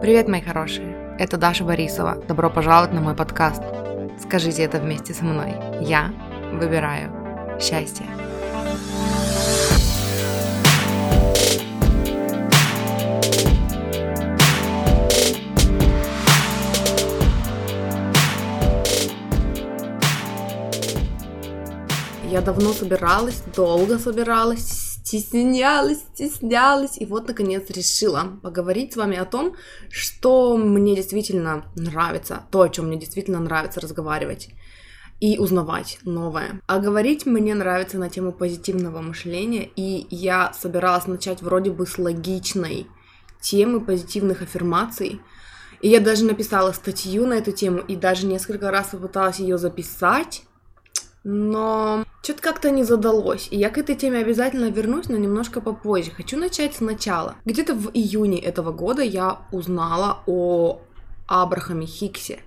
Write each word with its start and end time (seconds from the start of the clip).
Привет, 0.00 0.28
мои 0.28 0.42
хорошие! 0.42 1.16
Это 1.18 1.38
Даша 1.38 1.64
Борисова. 1.64 2.16
Добро 2.28 2.50
пожаловать 2.50 2.92
на 2.92 3.00
мой 3.00 3.14
подкаст. 3.14 3.62
Скажите 4.20 4.62
это 4.62 4.78
вместе 4.78 5.14
со 5.14 5.24
мной. 5.24 5.54
Я 5.80 6.12
выбираю 6.52 7.10
счастье. 7.60 8.04
Я 22.30 22.40
давно 22.40 22.72
собиралась, 22.72 23.42
долго 23.54 23.98
собиралась, 23.98 24.73
стеснялась, 25.18 26.00
стеснялась, 26.14 26.98
и 26.98 27.06
вот, 27.06 27.28
наконец, 27.28 27.70
решила 27.70 28.38
поговорить 28.42 28.92
с 28.92 28.96
вами 28.96 29.16
о 29.16 29.24
том, 29.24 29.54
что 29.90 30.56
мне 30.56 30.96
действительно 30.96 31.64
нравится, 31.76 32.42
то, 32.50 32.62
о 32.62 32.68
чем 32.68 32.88
мне 32.88 32.98
действительно 32.98 33.38
нравится 33.38 33.80
разговаривать 33.80 34.50
и 35.20 35.38
узнавать 35.38 35.98
новое. 36.02 36.60
А 36.66 36.78
говорить 36.80 37.26
мне 37.26 37.54
нравится 37.54 37.98
на 37.98 38.10
тему 38.10 38.32
позитивного 38.32 39.00
мышления, 39.00 39.70
и 39.76 40.06
я 40.10 40.52
собиралась 40.52 41.06
начать 41.06 41.42
вроде 41.42 41.70
бы 41.70 41.86
с 41.86 41.96
логичной 41.98 42.88
темы 43.40 43.80
позитивных 43.80 44.42
аффирмаций, 44.42 45.20
и 45.80 45.88
я 45.88 46.00
даже 46.00 46.24
написала 46.24 46.72
статью 46.72 47.26
на 47.26 47.34
эту 47.34 47.52
тему, 47.52 47.78
и 47.78 47.94
даже 47.94 48.26
несколько 48.26 48.70
раз 48.70 48.88
попыталась 48.88 49.38
ее 49.38 49.58
записать, 49.58 50.42
но 51.22 52.03
что-то 52.24 52.40
как-то 52.40 52.70
не 52.70 52.84
задалось, 52.84 53.48
и 53.50 53.58
я 53.58 53.68
к 53.68 53.76
этой 53.76 53.94
теме 53.96 54.18
обязательно 54.18 54.70
вернусь, 54.70 55.10
но 55.10 55.18
немножко 55.18 55.60
попозже. 55.60 56.10
Хочу 56.10 56.38
начать 56.38 56.74
сначала. 56.74 57.36
Где-то 57.44 57.74
в 57.74 57.90
июне 57.92 58.40
этого 58.40 58.72
года 58.72 59.02
я 59.02 59.46
узнала 59.52 60.22
о 60.26 60.80
Абрахаме 61.26 61.84
Хиксе 61.84 62.40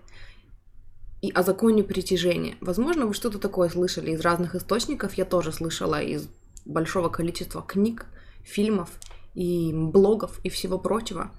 и 1.21 1.29
о 1.29 1.43
законе 1.43 1.83
притяжения. 1.83 2.55
Возможно, 2.59 3.05
вы 3.05 3.13
что-то 3.13 3.37
такое 3.37 3.69
слышали 3.69 4.11
из 4.11 4.21
разных 4.21 4.55
источников, 4.55 5.13
я 5.13 5.25
тоже 5.25 5.51
слышала 5.51 6.01
из 6.01 6.27
большого 6.65 7.09
количества 7.09 7.61
книг, 7.61 8.07
фильмов 8.43 8.89
и 9.35 9.71
блогов 9.73 10.39
и 10.43 10.49
всего 10.49 10.79
прочего. 10.79 11.31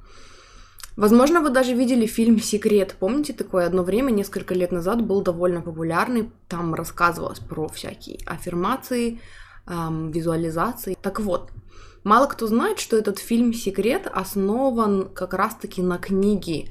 Возможно, 0.98 1.40
вы 1.40 1.50
даже 1.50 1.74
видели 1.74 2.06
фильм 2.06 2.40
«Секрет». 2.40 2.96
Помните, 2.98 3.32
такое 3.32 3.66
одно 3.66 3.84
время, 3.84 4.10
несколько 4.10 4.52
лет 4.52 4.72
назад, 4.72 5.00
был 5.00 5.22
довольно 5.22 5.60
популярный. 5.60 6.28
Там 6.48 6.74
рассказывалось 6.74 7.38
про 7.38 7.68
всякие 7.68 8.18
аффирмации, 8.26 9.20
эм, 9.68 10.10
визуализации. 10.10 10.96
Так 11.00 11.20
вот, 11.20 11.52
мало 12.02 12.26
кто 12.26 12.48
знает, 12.48 12.80
что 12.80 12.96
этот 12.96 13.20
фильм 13.20 13.52
«Секрет» 13.54 14.10
основан 14.12 15.08
как 15.14 15.34
раз-таки 15.34 15.82
на 15.82 15.98
книге 15.98 16.68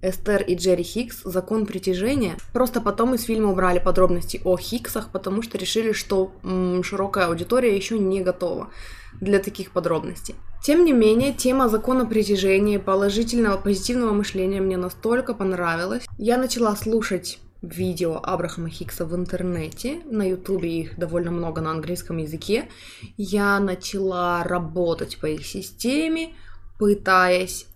Эстер 0.00 0.40
и 0.40 0.54
Джерри 0.54 0.82
Хикс 0.82 1.20
«Закон 1.24 1.66
притяжения». 1.66 2.38
Просто 2.54 2.80
потом 2.80 3.14
из 3.14 3.24
фильма 3.24 3.50
убрали 3.50 3.78
подробности 3.78 4.40
о 4.42 4.56
Хиксах, 4.56 5.10
потому 5.12 5.42
что 5.42 5.58
решили, 5.58 5.92
что 5.92 6.32
м, 6.42 6.82
широкая 6.82 7.26
аудитория 7.26 7.76
еще 7.76 7.98
не 7.98 8.22
готова 8.22 8.70
для 9.20 9.38
таких 9.38 9.70
подробностей. 9.70 10.34
Тем 10.62 10.84
не 10.84 10.92
менее, 10.92 11.32
тема 11.32 11.68
закона 11.68 12.06
притяжения, 12.06 12.78
положительного, 12.78 13.56
позитивного 13.56 14.12
мышления 14.12 14.60
мне 14.60 14.76
настолько 14.76 15.34
понравилась. 15.34 16.04
Я 16.18 16.38
начала 16.38 16.74
слушать 16.76 17.38
видео 17.62 18.20
Абрахама 18.22 18.68
Хикса 18.68 19.06
в 19.06 19.14
интернете, 19.14 20.00
на 20.04 20.28
ютубе 20.28 20.80
их 20.80 20.98
довольно 20.98 21.30
много 21.30 21.60
на 21.60 21.70
английском 21.70 22.18
языке. 22.18 22.68
Я 23.16 23.58
начала 23.60 24.42
работать 24.44 25.18
по 25.18 25.26
их 25.26 25.46
системе, 25.46 26.34
пытаясь 26.78 27.66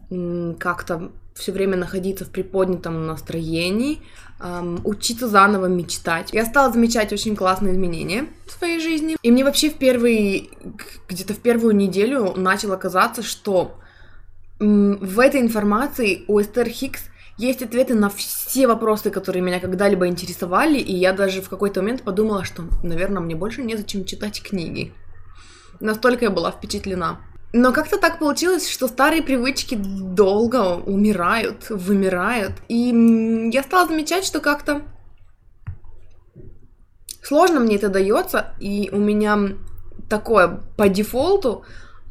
как-то 0.58 1.12
все 1.34 1.52
время 1.52 1.76
находиться 1.76 2.24
в 2.24 2.30
приподнятом 2.30 3.06
настроении, 3.06 4.02
эм, 4.40 4.80
учиться 4.84 5.28
заново 5.28 5.66
мечтать. 5.66 6.30
Я 6.32 6.44
стала 6.44 6.72
замечать 6.72 7.12
очень 7.12 7.36
классные 7.36 7.74
изменения 7.74 8.26
в 8.46 8.52
своей 8.52 8.80
жизни. 8.80 9.16
И 9.22 9.30
мне 9.30 9.44
вообще 9.44 9.70
в 9.70 9.74
первый, 9.74 10.50
где-то 11.08 11.34
в 11.34 11.38
первую 11.38 11.74
неделю 11.74 12.34
начало 12.36 12.76
казаться, 12.76 13.22
что 13.22 13.76
в 14.58 15.20
этой 15.20 15.40
информации 15.40 16.24
у 16.28 16.40
Эстер 16.40 16.68
Хикс 16.68 17.00
есть 17.38 17.62
ответы 17.62 17.94
на 17.94 18.10
все 18.10 18.66
вопросы, 18.66 19.10
которые 19.10 19.42
меня 19.42 19.60
когда-либо 19.60 20.06
интересовали, 20.06 20.78
и 20.78 20.94
я 20.94 21.14
даже 21.14 21.40
в 21.40 21.48
какой-то 21.48 21.80
момент 21.80 22.02
подумала, 22.02 22.44
что, 22.44 22.64
наверное, 22.82 23.22
мне 23.22 23.34
больше 23.34 23.62
незачем 23.62 24.04
читать 24.04 24.42
книги. 24.42 24.92
Настолько 25.80 26.26
я 26.26 26.30
была 26.30 26.50
впечатлена. 26.50 27.18
Но 27.52 27.72
как-то 27.72 27.98
так 27.98 28.18
получилось, 28.20 28.68
что 28.68 28.86
старые 28.86 29.22
привычки 29.22 29.74
долго 29.74 30.76
умирают, 30.76 31.68
вымирают. 31.70 32.52
И 32.68 33.50
я 33.52 33.62
стала 33.62 33.88
замечать, 33.88 34.24
что 34.24 34.40
как-то 34.40 34.82
сложно 37.22 37.58
мне 37.60 37.76
это 37.76 37.88
дается, 37.88 38.54
и 38.60 38.88
у 38.92 38.98
меня 38.98 39.56
такое 40.08 40.60
по 40.76 40.88
дефолту 40.88 41.64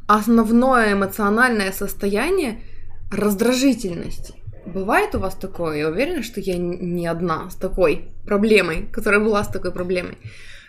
основное 0.06 0.92
эмоциональное 0.92 1.72
состояние 1.72 2.62
раздражительности. 3.10 4.34
Бывает 4.66 5.14
у 5.14 5.20
вас 5.20 5.34
такое? 5.34 5.78
Я 5.78 5.88
уверена, 5.88 6.22
что 6.22 6.40
я 6.40 6.58
не 6.58 7.06
одна 7.06 7.48
с 7.48 7.54
такой 7.54 8.12
проблемой, 8.26 8.88
которая 8.92 9.20
была 9.20 9.42
с 9.42 9.48
такой 9.48 9.72
проблемой. 9.72 10.18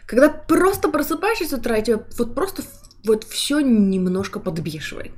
Когда 0.06 0.30
просто 0.30 0.90
просыпаешься 0.90 1.48
с 1.48 1.54
утра, 1.54 1.78
и 1.78 1.84
тебя 1.84 2.04
вот 2.18 2.36
просто 2.36 2.64
вот 3.04 3.24
все 3.24 3.60
немножко 3.60 4.40
подбешивает. 4.40 5.12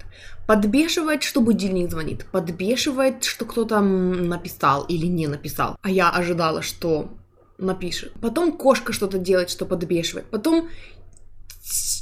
Подбешивает, 0.47 1.23
что 1.23 1.41
будильник 1.41 1.89
звонит, 1.89 2.25
подбешивает, 2.25 3.23
что 3.23 3.45
кто-то 3.45 3.79
написал 3.79 4.83
или 4.83 5.05
не 5.05 5.27
написал, 5.27 5.77
а 5.81 5.89
я 5.89 6.09
ожидала, 6.09 6.61
что 6.61 7.09
напишет. 7.57 8.11
Потом 8.21 8.51
кошка 8.51 8.91
что-то 8.91 9.17
делает, 9.17 9.49
что 9.49 9.65
подбешивает. 9.65 10.25
Потом 10.25 10.69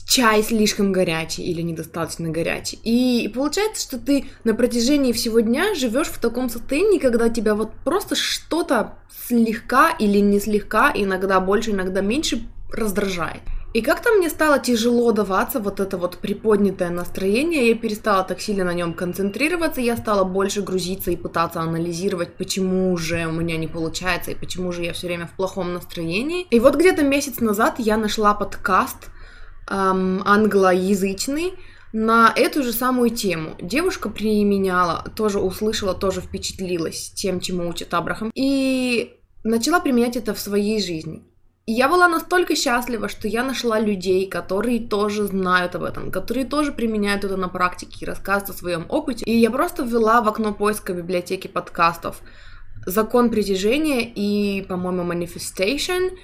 чай 0.08 0.44
слишком 0.44 0.92
горячий 0.92 1.44
или 1.44 1.62
недостаточно 1.62 2.30
горячий. 2.30 2.80
И 2.84 3.28
получается, 3.30 3.82
что 3.82 4.00
ты 4.00 4.26
на 4.44 4.54
протяжении 4.54 5.14
всего 5.14 5.40
дня 5.40 5.76
живешь 5.76 6.08
в 6.08 6.20
таком 6.20 6.50
состоянии, 6.50 7.00
когда 7.00 7.30
тебя 7.30 7.56
вот 7.56 7.72
просто 7.86 8.16
что-то 8.16 8.96
слегка 9.28 9.92
или 9.92 10.18
не 10.18 10.40
слегка, 10.40 10.92
иногда 10.94 11.40
больше, 11.40 11.72
иногда 11.72 12.02
меньше 12.02 12.42
раздражает. 12.72 13.42
И 13.74 13.82
как-то 13.82 14.12
мне 14.12 14.30
стало 14.30 14.60
тяжело 14.60 15.14
даваться 15.14 15.60
вот 15.60 15.80
это 15.80 15.98
вот 15.98 16.18
приподнятое 16.18 16.90
настроение, 16.90 17.70
я 17.70 17.76
перестала 17.76 18.24
так 18.24 18.42
сильно 18.42 18.66
на 18.66 18.74
нем 18.74 18.94
концентрироваться, 18.94 19.80
я 19.80 19.96
стала 19.96 20.26
больше 20.26 20.62
грузиться 20.62 21.12
и 21.12 21.16
пытаться 21.16 21.62
анализировать, 21.62 22.36
почему 22.36 22.96
же 22.98 23.26
у 23.28 23.32
меня 23.32 23.56
не 23.56 23.68
получается 23.68 24.32
и 24.32 24.36
почему 24.36 24.74
же 24.74 24.84
я 24.84 24.92
все 24.92 25.08
время 25.08 25.28
в 25.28 25.32
плохом 25.38 25.74
настроении. 25.74 26.46
И 26.50 26.60
вот 26.60 26.76
где-то 26.76 27.04
месяц 27.04 27.40
назад 27.40 27.76
я 27.78 27.96
нашла 27.96 28.34
подкаст 28.34 29.10
эм, 29.70 30.22
англоязычный, 30.26 31.54
на 31.94 32.32
эту 32.36 32.64
же 32.64 32.72
самую 32.72 33.10
тему. 33.10 33.56
Девушка 33.62 34.10
применяла, 34.10 35.04
тоже 35.16 35.40
услышала, 35.40 35.94
тоже 35.94 36.22
впечатлилась 36.22 37.12
тем, 37.16 37.40
чему 37.40 37.68
учит 37.68 37.94
Абрахам, 37.94 38.32
и 38.34 39.18
начала 39.44 39.80
применять 39.80 40.16
это 40.16 40.34
в 40.34 40.40
своей 40.40 40.82
жизни. 40.82 41.24
И 41.68 41.74
я 41.74 41.88
была 41.88 42.08
настолько 42.08 42.56
счастлива, 42.56 43.08
что 43.08 43.28
я 43.28 43.44
нашла 43.44 43.80
людей, 43.80 44.28
которые 44.28 44.80
тоже 44.80 45.26
знают 45.26 45.76
об 45.76 45.84
этом, 45.84 46.12
которые 46.12 46.46
тоже 46.46 46.72
применяют 46.72 47.24
это 47.24 47.38
на 47.38 47.50
практике 47.50 48.00
и 48.02 48.06
рассказывают 48.06 48.50
о 48.50 48.60
своем 48.60 48.86
опыте. 48.90 49.24
И 49.26 49.38
я 49.38 49.52
просто 49.52 49.84
ввела 49.84 50.22
в 50.22 50.28
окно 50.28 50.54
поиска 50.54 50.94
библиотеки 50.94 51.48
подкастов 51.48 52.22
закон 52.86 53.30
притяжения 53.30 54.02
и, 54.04 54.64
по-моему, 54.64 55.04
manifestation. 55.04 56.18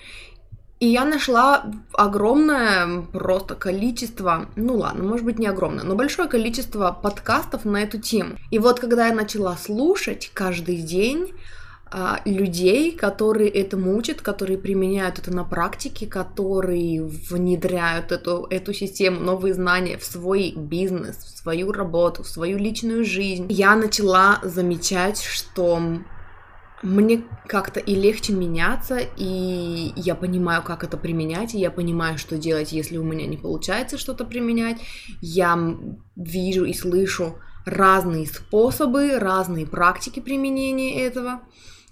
И 0.79 0.87
я 0.87 1.05
нашла 1.05 1.65
огромное 1.93 3.01
просто 3.11 3.55
количество, 3.55 4.49
ну 4.55 4.77
ладно, 4.77 5.03
может 5.03 5.25
быть 5.25 5.39
не 5.39 5.47
огромное, 5.47 5.83
но 5.83 5.95
большое 5.95 6.27
количество 6.27 6.91
подкастов 6.91 7.65
на 7.65 7.77
эту 7.81 7.99
тему. 7.99 8.37
И 8.51 8.59
вот 8.59 8.79
когда 8.79 9.07
я 9.07 9.13
начала 9.13 9.57
слушать 9.57 10.29
каждый 10.33 10.77
день, 10.77 11.33
людей, 12.25 12.91
которые 12.91 13.49
этому 13.49 13.95
учат, 13.97 14.21
которые 14.21 14.57
применяют 14.57 15.19
это 15.19 15.33
на 15.33 15.43
практике, 15.43 16.05
которые 16.05 17.03
внедряют 17.03 18.11
эту, 18.11 18.47
эту 18.49 18.73
систему, 18.73 19.21
новые 19.21 19.53
знания 19.53 19.97
в 19.97 20.03
свой 20.03 20.53
бизнес, 20.55 21.17
в 21.17 21.37
свою 21.37 21.71
работу, 21.71 22.23
в 22.23 22.27
свою 22.27 22.57
личную 22.57 23.05
жизнь. 23.05 23.47
Я 23.49 23.75
начала 23.75 24.39
замечать, 24.43 25.21
что 25.21 25.81
мне 26.83 27.23
как-то 27.47 27.79
и 27.79 27.95
легче 27.95 28.33
меняться, 28.33 28.99
и 29.15 29.93
я 29.95 30.13
понимаю, 30.13 30.61
как 30.61 30.83
это 30.83 30.97
применять, 30.97 31.55
и 31.55 31.59
я 31.59 31.71
понимаю, 31.71 32.17
что 32.17 32.37
делать, 32.37 32.71
если 32.71 32.97
у 32.97 33.03
меня 33.03 33.25
не 33.25 33.37
получается 33.37 33.97
что-то 33.97 34.25
применять. 34.25 34.77
Я 35.21 35.57
вижу 36.15 36.65
и 36.65 36.73
слышу 36.73 37.39
разные 37.65 38.27
способы, 38.27 39.17
разные 39.17 39.65
практики 39.65 40.19
применения 40.19 41.01
этого 41.01 41.41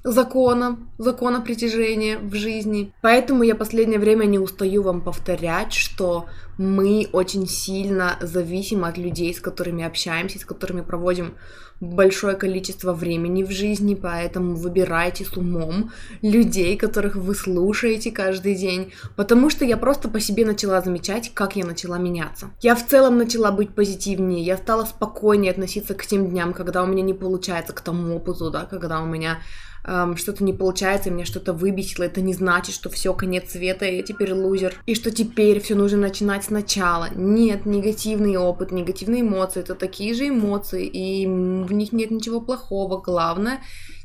закона, 0.06 0.78
закона 1.00 1.42
притяжения 1.42 2.20
в 2.20 2.36
жизни. 2.36 2.94
Поэтому 3.02 3.44
я 3.44 3.56
последнее 3.56 4.00
время 4.00 4.26
не 4.26 4.38
устаю 4.38 4.84
вам 4.84 5.02
повторять, 5.02 5.74
что 5.74 6.28
мы 6.58 7.08
очень 7.12 7.48
сильно 7.48 8.18
зависим 8.22 8.86
от 8.86 8.98
людей, 8.98 9.34
с 9.34 9.40
которыми 9.40 9.84
общаемся, 9.84 10.40
с 10.40 10.46
которыми 10.46 10.82
проводим 10.82 11.34
большое 11.82 12.36
количество 12.36 12.94
времени 12.94 13.44
в 13.44 13.52
жизни, 13.52 13.96
поэтому 13.96 14.56
выбирайте 14.56 15.26
с 15.26 15.36
умом 15.36 15.92
людей, 16.22 16.78
которых 16.78 17.16
вы 17.16 17.36
слушаете 17.36 18.12
каждый 18.12 18.56
день, 18.56 18.94
потому 19.16 19.50
что 19.50 19.66
я 19.66 19.78
просто 19.78 20.08
по 20.08 20.20
себе 20.20 20.46
начала 20.46 20.82
замечать, 20.82 21.32
как 21.34 21.56
я 21.56 21.66
начала 21.66 21.98
меняться. 21.98 22.52
Я 22.62 22.76
в 22.76 22.88
целом 22.88 23.18
начала 23.18 23.52
быть 23.52 23.76
позитивнее, 23.76 24.44
я 24.44 24.58
стала 24.58 24.86
спокойнее 24.86 25.52
относиться 25.52 25.94
к 25.94 26.06
тем 26.06 26.30
дням, 26.30 26.54
когда 26.54 26.84
у 26.84 26.88
меня 26.88 27.04
не 27.04 27.14
получается, 27.14 27.74
к 27.74 27.82
тому 27.82 28.16
опыту, 28.16 28.52
да, 28.52 28.66
когда 28.66 29.02
у 29.02 29.06
меня 29.06 29.40
эм, 29.86 30.16
что-то 30.16 30.44
не 30.44 30.54
получается, 30.54 31.12
меня 31.12 31.26
что-то 31.26 31.52
выбесило, 31.52 32.04
это 32.06 32.22
не 32.22 32.34
значит, 32.34 32.74
что 32.74 32.90
все, 32.90 33.14
конец 33.14 33.52
света, 33.52 33.86
я 33.86 34.02
теперь 34.02 34.34
лузер, 34.34 34.76
и 34.86 34.96
что 34.96 35.12
теперь 35.12 35.60
все 35.60 35.76
нужно 35.76 35.98
начинать 35.98 36.45
сначала. 36.46 37.10
Нет, 37.14 37.66
негативный 37.66 38.38
опыт, 38.38 38.72
негативные 38.72 39.22
эмоции, 39.22 39.60
это 39.60 39.76
такие 39.76 40.14
же 40.14 40.30
эмоции, 40.30 40.86
и 40.86 41.26
в 41.26 41.72
них 41.74 41.92
нет 41.92 42.12
ничего 42.12 42.42
плохого. 42.42 43.02
Главное 43.02 43.62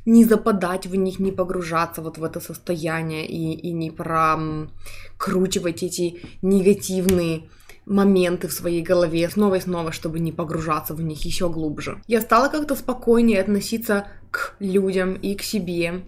не 0.06 0.24
западать 0.24 0.86
в 0.86 0.94
них, 0.94 1.18
не 1.18 1.30
погружаться 1.30 2.02
вот 2.02 2.18
в 2.18 2.24
это 2.24 2.40
состояние 2.40 3.26
и, 3.26 3.52
и 3.52 3.72
не 3.72 3.90
прокручивать 3.90 5.82
эти 5.82 6.20
негативные 6.42 7.48
моменты 7.86 8.48
в 8.48 8.52
своей 8.52 8.82
голове 8.82 9.28
снова 9.28 9.56
и 9.56 9.60
снова, 9.60 9.92
чтобы 9.92 10.20
не 10.20 10.32
погружаться 10.32 10.94
в 10.94 11.02
них 11.02 11.24
еще 11.24 11.48
глубже. 11.48 12.02
Я 12.06 12.20
стала 12.20 12.48
как-то 12.48 12.76
спокойнее 12.76 13.40
относиться 13.40 14.06
к 14.30 14.56
людям 14.60 15.14
и 15.14 15.34
к 15.34 15.42
себе. 15.42 16.04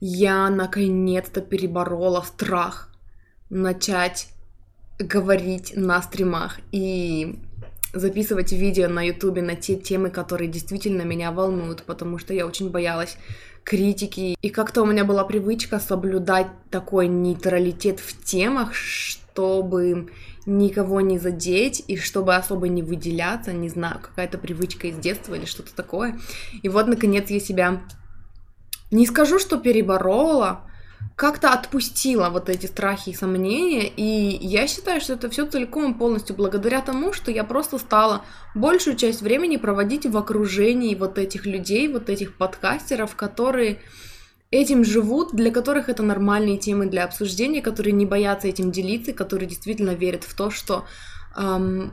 Я 0.00 0.50
наконец-то 0.50 1.40
переборола 1.40 2.22
страх 2.22 2.92
начать 3.50 4.31
говорить 5.02 5.72
на 5.76 6.00
стримах 6.02 6.60
и 6.70 7.38
записывать 7.92 8.52
видео 8.52 8.88
на 8.88 9.06
ютубе 9.06 9.42
на 9.42 9.54
те 9.54 9.76
темы, 9.76 10.10
которые 10.10 10.48
действительно 10.48 11.02
меня 11.02 11.30
волнуют, 11.30 11.82
потому 11.82 12.18
что 12.18 12.32
я 12.32 12.46
очень 12.46 12.70
боялась 12.70 13.16
критики. 13.64 14.36
И 14.40 14.50
как-то 14.50 14.82
у 14.82 14.86
меня 14.86 15.04
была 15.04 15.24
привычка 15.24 15.78
соблюдать 15.78 16.48
такой 16.70 17.06
нейтралитет 17.06 18.00
в 18.00 18.24
темах, 18.24 18.74
чтобы 18.74 20.10
никого 20.46 21.00
не 21.00 21.18
задеть 21.18 21.84
и 21.86 21.96
чтобы 21.96 22.34
особо 22.34 22.68
не 22.68 22.82
выделяться, 22.82 23.52
не 23.52 23.68
знаю, 23.68 24.00
какая-то 24.00 24.38
привычка 24.38 24.88
из 24.88 24.96
детства 24.96 25.34
или 25.34 25.44
что-то 25.44 25.74
такое. 25.74 26.18
И 26.62 26.68
вот, 26.68 26.88
наконец, 26.88 27.30
я 27.30 27.38
себя 27.38 27.82
не 28.90 29.06
скажу, 29.06 29.38
что 29.38 29.58
переборола, 29.58 30.66
как-то 31.16 31.52
отпустила 31.52 32.30
вот 32.30 32.48
эти 32.48 32.66
страхи 32.66 33.10
и 33.10 33.14
сомнения, 33.14 33.86
и 33.88 34.38
я 34.44 34.66
считаю, 34.66 35.00
что 35.00 35.12
это 35.12 35.30
все 35.30 35.46
целиком 35.46 35.92
и 35.92 35.98
полностью 35.98 36.34
благодаря 36.34 36.80
тому, 36.80 37.12
что 37.12 37.30
я 37.30 37.44
просто 37.44 37.78
стала 37.78 38.22
большую 38.54 38.96
часть 38.96 39.22
времени 39.22 39.56
проводить 39.56 40.06
в 40.06 40.16
окружении 40.16 40.94
вот 40.94 41.18
этих 41.18 41.46
людей, 41.46 41.86
вот 41.88 42.08
этих 42.08 42.36
подкастеров, 42.36 43.14
которые 43.14 43.80
этим 44.50 44.84
живут, 44.84 45.34
для 45.34 45.50
которых 45.50 45.88
это 45.88 46.02
нормальные 46.02 46.58
темы 46.58 46.86
для 46.86 47.04
обсуждения, 47.04 47.62
которые 47.62 47.92
не 47.92 48.06
боятся 48.06 48.48
этим 48.48 48.70
делиться, 48.70 49.12
которые 49.12 49.48
действительно 49.48 49.90
верят 49.90 50.24
в 50.24 50.34
то, 50.34 50.50
что 50.50 50.84
эм, 51.36 51.92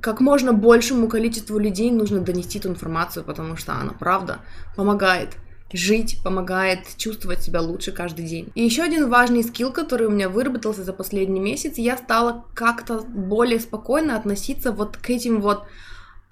как 0.00 0.20
можно 0.20 0.52
большему 0.52 1.08
количеству 1.08 1.58
людей 1.58 1.90
нужно 1.90 2.20
донести 2.20 2.58
эту 2.58 2.68
информацию, 2.68 3.24
потому 3.24 3.56
что 3.56 3.74
она, 3.74 3.92
правда, 3.92 4.38
помогает 4.74 5.36
жить, 5.72 6.20
помогает 6.22 6.80
чувствовать 6.96 7.42
себя 7.42 7.60
лучше 7.60 7.92
каждый 7.92 8.26
день. 8.26 8.50
И 8.54 8.64
еще 8.64 8.82
один 8.82 9.08
важный 9.08 9.42
скилл, 9.42 9.72
который 9.72 10.06
у 10.06 10.10
меня 10.10 10.28
выработался 10.28 10.84
за 10.84 10.92
последний 10.92 11.40
месяц, 11.40 11.78
я 11.78 11.96
стала 11.96 12.44
как-то 12.54 13.00
более 13.00 13.60
спокойно 13.60 14.16
относиться 14.16 14.72
вот 14.72 14.96
к 14.96 15.10
этим 15.10 15.40
вот 15.40 15.64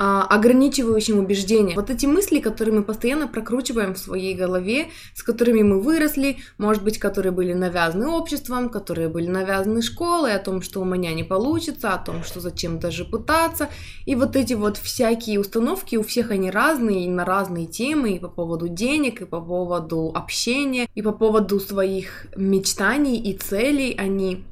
ограничивающим 0.02 1.19
убеждениям. 1.19 1.76
Вот 1.76 1.91
эти 1.91 2.06
мысли, 2.06 2.41
которые 2.41 2.75
мы 2.75 2.82
постоянно 2.82 3.29
прокручиваем 3.29 3.93
в 3.93 3.99
своей 3.99 4.35
голове, 4.35 4.88
с 5.14 5.23
которыми 5.23 5.62
мы 5.62 5.79
выросли, 5.79 6.38
может 6.56 6.82
быть, 6.82 6.99
которые 6.99 7.32
были 7.32 7.52
навязаны 7.52 8.08
обществом, 8.08 8.70
которые 8.70 9.11
были 9.11 9.26
навязаны 9.26 9.82
школой, 9.82 10.35
о 10.35 10.38
том, 10.38 10.62
что 10.62 10.81
у 10.81 10.87
меня 10.87 11.12
не 11.12 11.23
получится, 11.23 11.93
о 11.93 11.99
том, 11.99 12.25
что 12.25 12.41
зачем 12.41 12.79
даже 12.79 13.05
пытаться. 13.05 13.69
И 14.06 14.14
вот 14.14 14.37
эти 14.37 14.55
вот 14.55 14.79
всякие 14.79 15.38
установки, 15.38 15.97
у 15.97 16.02
всех 16.02 16.31
они 16.31 16.50
разные, 16.50 17.05
и 17.05 17.08
на 17.08 17.26
разные 17.26 17.67
темы, 17.67 18.12
и 18.12 18.19
по 18.19 18.29
поводу 18.29 18.69
денег, 18.69 19.20
и 19.20 19.26
по 19.26 19.43
поводу 19.43 20.12
общения, 20.14 20.88
и 20.94 21.02
по 21.02 21.12
поводу 21.12 21.61
своих 21.61 22.26
мечтаний 22.37 23.19
и 23.19 23.37
целей, 23.37 23.94
они 23.99 24.44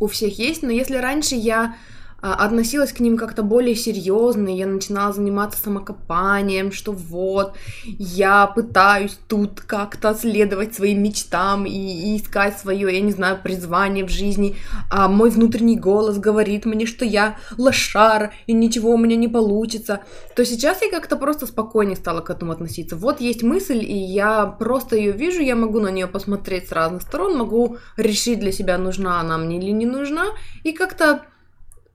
у 0.00 0.08
всех 0.08 0.36
есть. 0.40 0.64
Но 0.64 0.72
если 0.72 0.96
раньше 0.96 1.36
я 1.36 1.66
а, 1.66 1.97
относилась 2.20 2.92
к 2.92 3.00
ним 3.00 3.16
как-то 3.16 3.42
более 3.42 3.76
серьезно, 3.76 4.48
я 4.48 4.66
начинала 4.66 5.12
заниматься 5.12 5.60
самокопанием, 5.60 6.72
что 6.72 6.92
вот, 6.92 7.54
я 7.84 8.46
пытаюсь 8.46 9.18
тут 9.28 9.60
как-то 9.60 10.14
следовать 10.14 10.74
своим 10.74 11.02
мечтам 11.02 11.64
и, 11.64 11.70
и 11.70 12.16
искать 12.16 12.58
свое, 12.58 12.92
я 12.92 13.00
не 13.00 13.12
знаю, 13.12 13.38
призвание 13.40 14.04
в 14.04 14.08
жизни, 14.08 14.56
а 14.90 15.08
мой 15.08 15.30
внутренний 15.30 15.78
голос 15.78 16.18
говорит 16.18 16.66
мне, 16.66 16.86
что 16.86 17.04
я 17.04 17.36
лошар, 17.56 18.32
и 18.46 18.52
ничего 18.52 18.90
у 18.90 18.98
меня 18.98 19.16
не 19.16 19.28
получится, 19.28 20.00
то 20.34 20.44
сейчас 20.44 20.82
я 20.82 20.90
как-то 20.90 21.16
просто 21.16 21.46
спокойнее 21.46 21.96
стала 21.96 22.20
к 22.20 22.30
этому 22.30 22.52
относиться. 22.52 22.96
Вот 22.96 23.20
есть 23.20 23.44
мысль, 23.44 23.84
и 23.84 23.96
я 23.96 24.46
просто 24.46 24.96
ее 24.96 25.12
вижу, 25.12 25.40
я 25.40 25.54
могу 25.54 25.78
на 25.78 25.88
нее 25.88 26.08
посмотреть 26.08 26.68
с 26.68 26.72
разных 26.72 27.02
сторон, 27.02 27.36
могу 27.36 27.76
решить 27.96 28.40
для 28.40 28.50
себя, 28.50 28.76
нужна 28.76 29.20
она 29.20 29.38
мне 29.38 29.58
или 29.58 29.70
не 29.70 29.86
нужна, 29.86 30.26
и 30.64 30.72
как-то 30.72 31.22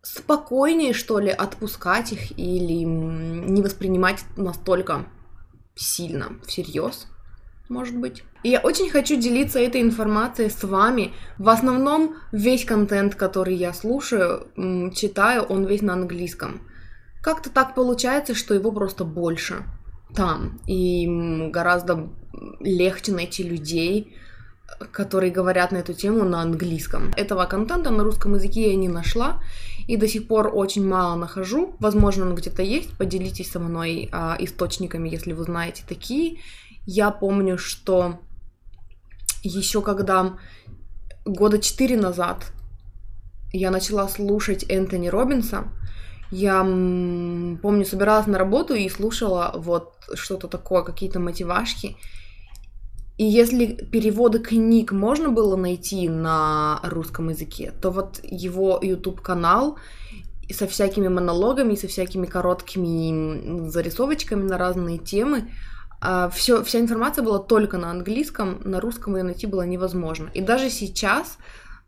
спокойнее, 0.04 0.94
что 0.94 1.18
ли, 1.18 1.32
отпускать 1.32 2.12
их 2.12 2.38
или 2.38 2.84
не 2.84 3.62
воспринимать 3.62 4.26
настолько 4.38 5.06
сильно 5.76 6.34
всерьез, 6.46 7.08
может 7.70 7.98
быть. 7.98 8.24
И 8.44 8.50
я 8.50 8.60
очень 8.60 8.90
хочу 8.90 9.16
делиться 9.16 9.60
этой 9.60 9.82
информацией 9.82 10.50
с 10.50 10.62
вами. 10.64 11.14
В 11.38 11.48
основном 11.48 12.18
весь 12.34 12.66
контент, 12.66 13.16
который 13.16 13.56
я 13.56 13.74
слушаю, 13.74 14.48
читаю, 14.94 15.44
он 15.44 15.66
весь 15.66 15.82
на 15.82 15.94
английском. 15.94 16.62
Как-то 17.22 17.50
так 17.50 17.74
получается, 17.74 18.36
что 18.36 18.54
его 18.54 18.74
просто 18.74 19.06
больше 19.06 19.64
там. 20.14 20.60
И 20.68 21.08
гораздо 21.50 22.10
легче 22.60 23.14
найти 23.14 23.44
людей, 23.44 24.18
которые 24.92 25.32
говорят 25.32 25.72
на 25.72 25.78
эту 25.78 25.94
тему 25.94 26.24
на 26.24 26.42
английском. 26.42 27.12
Этого 27.16 27.46
контента 27.46 27.90
на 27.90 28.04
русском 28.04 28.36
языке 28.36 28.72
я 28.72 28.76
не 28.76 28.90
нашла 28.90 29.42
и 29.88 29.98
до 29.98 30.08
сих 30.08 30.28
пор 30.28 30.52
очень 30.54 30.88
мало 30.88 31.16
нахожу. 31.16 31.76
Возможно, 31.80 32.26
он 32.26 32.36
где-то 32.36 32.62
есть. 32.62 32.96
Поделитесь 32.98 33.52
со 33.52 33.60
мной 33.60 34.10
а, 34.12 34.36
источниками, 34.40 35.10
если 35.10 35.34
вы 35.34 35.44
знаете 35.44 35.84
такие. 35.88 36.40
Я 36.86 37.12
помню, 37.12 37.58
что 37.58 38.20
еще 39.44 39.82
когда 39.82 40.38
года 41.26 41.60
четыре 41.60 41.98
назад 41.98 42.52
я 43.52 43.72
начала 43.72 44.08
слушать 44.08 44.66
Энтони 44.68 45.08
Робинса, 45.10 45.66
я 46.32 46.62
помню, 46.62 47.86
собиралась 47.86 48.26
на 48.26 48.40
работу 48.40 48.74
и 48.74 48.90
слушала 48.90 49.54
вот 49.56 49.94
что-то 50.16 50.48
такое, 50.48 50.82
какие-то 50.82 51.20
мотивашки. 51.20 51.96
И 53.18 53.26
если 53.26 53.68
переводы 53.68 54.40
книг 54.40 54.92
можно 54.92 55.30
было 55.30 55.56
найти 55.56 56.10
на 56.10 56.80
русском 56.84 57.30
языке, 57.30 57.72
то 57.82 57.92
вот 57.92 58.20
его 58.24 58.80
YouTube 58.82 59.22
канал 59.22 59.78
со 60.52 60.68
всякими 60.68 61.08
монологами, 61.08 61.76
со 61.76 61.88
всякими 61.88 62.26
короткими 62.26 63.70
зарисовочками 63.70 64.44
на 64.44 64.58
разные 64.58 64.98
темы, 64.98 65.52
все, 66.32 66.64
вся 66.64 66.80
информация 66.80 67.24
была 67.24 67.40
только 67.40 67.78
на 67.78 67.92
английском, 67.92 68.60
на 68.66 68.82
русском 68.82 69.16
ее 69.16 69.24
найти 69.24 69.48
было 69.48 69.62
невозможно. 69.62 70.30
И 70.34 70.42
даже 70.42 70.70
сейчас 70.70 71.38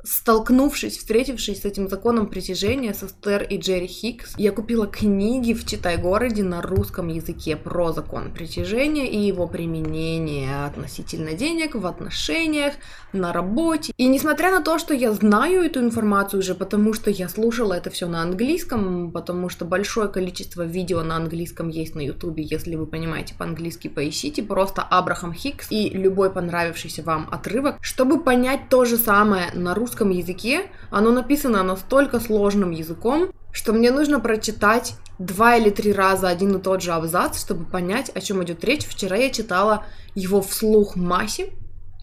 столкнувшись, 0.05 0.97
встретившись 0.97 1.61
с 1.61 1.65
этим 1.65 1.89
законом 1.89 2.27
притяжения 2.27 2.93
со 2.93 3.09
Стер 3.09 3.43
и 3.43 3.57
Джерри 3.57 3.87
Хикс, 3.87 4.35
я 4.37 4.51
купила 4.51 4.87
книги 4.87 5.53
в 5.53 5.65
Читай-городе 5.65 6.43
на 6.43 6.61
русском 6.61 7.07
языке 7.07 7.55
про 7.55 7.91
закон 7.91 8.31
притяжения 8.31 9.07
и 9.07 9.17
его 9.17 9.47
применение 9.47 10.65
относительно 10.65 11.33
денег 11.33 11.75
в 11.75 11.85
отношениях, 11.85 12.73
на 13.15 13.33
работе. 13.33 13.93
И 13.97 14.07
несмотря 14.07 14.51
на 14.51 14.61
то, 14.61 14.77
что 14.77 14.93
я 14.93 15.11
знаю 15.13 15.63
эту 15.63 15.79
информацию 15.79 16.41
уже, 16.41 16.53
потому 16.53 16.93
что 16.93 17.09
я 17.09 17.29
слушала 17.29 17.73
это 17.73 17.89
все 17.89 18.07
на 18.07 18.21
английском, 18.21 19.11
потому 19.11 19.49
что 19.49 19.65
большое 19.65 20.09
количество 20.09 20.63
видео 20.63 21.01
на 21.01 21.15
английском 21.15 21.69
есть 21.69 21.95
на 21.95 22.01
ютубе, 22.01 22.43
если 22.43 22.75
вы 22.75 22.85
понимаете 22.85 23.33
по-английски, 23.35 23.87
поищите 23.87 24.43
просто 24.43 24.81
Абрахам 24.81 25.33
Хикс 25.33 25.71
и 25.71 25.89
любой 25.89 26.29
понравившийся 26.29 27.03
вам 27.03 27.27
отрывок, 27.31 27.77
чтобы 27.81 28.21
понять 28.21 28.69
то 28.69 28.85
же 28.85 28.97
самое 28.97 29.51
на 29.53 29.73
русском 29.73 29.94
русском 29.95 30.09
языке, 30.09 30.67
оно 30.89 31.11
написано 31.11 31.63
настолько 31.63 32.19
сложным 32.19 32.71
языком, 32.71 33.29
что 33.53 33.71
мне 33.71 33.91
нужно 33.91 34.19
прочитать 34.19 34.95
два 35.19 35.55
или 35.55 35.69
три 35.69 35.93
раза 35.93 36.27
один 36.27 36.57
и 36.57 36.61
тот 36.61 36.81
же 36.81 36.91
абзац, 36.91 37.39
чтобы 37.39 37.65
понять, 37.65 38.11
о 38.13 38.19
чем 38.19 38.43
идет 38.43 38.65
речь. 38.65 38.85
Вчера 38.85 39.15
я 39.15 39.29
читала 39.29 39.85
его 40.13 40.41
вслух 40.41 40.97
Маси, 40.97 41.53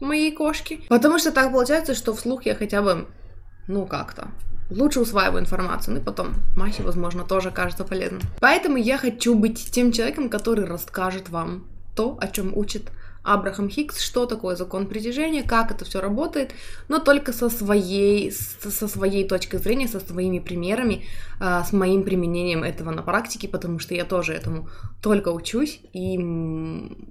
моей 0.01 0.33
кошки, 0.33 0.81
потому 0.89 1.19
что 1.19 1.33
так 1.33 1.53
получается, 1.53 1.95
что 1.95 2.15
вслух 2.15 2.47
я 2.47 2.55
хотя 2.55 2.81
бы, 2.81 3.07
ну 3.69 3.85
как-то, 3.85 4.29
лучше 4.71 5.01
усваиваю 5.01 5.43
информацию, 5.43 5.95
ну 5.95 6.01
и 6.01 6.05
потом 6.05 6.35
Масе, 6.57 6.83
возможно, 6.83 7.25
тоже 7.25 7.51
кажется 7.51 7.85
полезным. 7.85 8.23
Поэтому 8.41 8.79
я 8.79 8.97
хочу 8.97 9.35
быть 9.35 9.71
тем 9.71 9.93
человеком, 9.93 10.31
который 10.31 10.65
расскажет 10.65 11.29
вам 11.29 11.67
то, 11.95 12.17
о 12.19 12.29
чем 12.29 12.57
учит 12.57 12.91
Абрахам 13.25 13.69
Хикс, 13.69 14.01
что 14.01 14.27
такое 14.27 14.57
закон 14.57 14.87
притяжения, 14.87 15.43
как 15.43 15.71
это 15.71 15.85
все 15.85 16.01
работает, 16.01 16.53
но 16.89 16.99
только 16.99 17.33
со 17.33 17.49
своей, 17.49 18.33
со 18.33 18.89
своей 18.89 19.27
точки 19.27 19.57
зрения, 19.57 19.89
со 19.89 20.01
своими 20.01 20.39
примерами, 20.39 21.05
а, 21.41 21.65
с 21.65 21.73
моим 21.73 22.03
применением 22.03 22.65
этого 22.65 22.91
на 22.91 23.03
практике, 23.03 23.49
потому 23.49 23.79
что 23.79 23.95
я 23.95 24.05
тоже 24.05 24.33
этому 24.33 24.69
только 25.01 25.29
учусь 25.29 25.81
и 25.93 26.19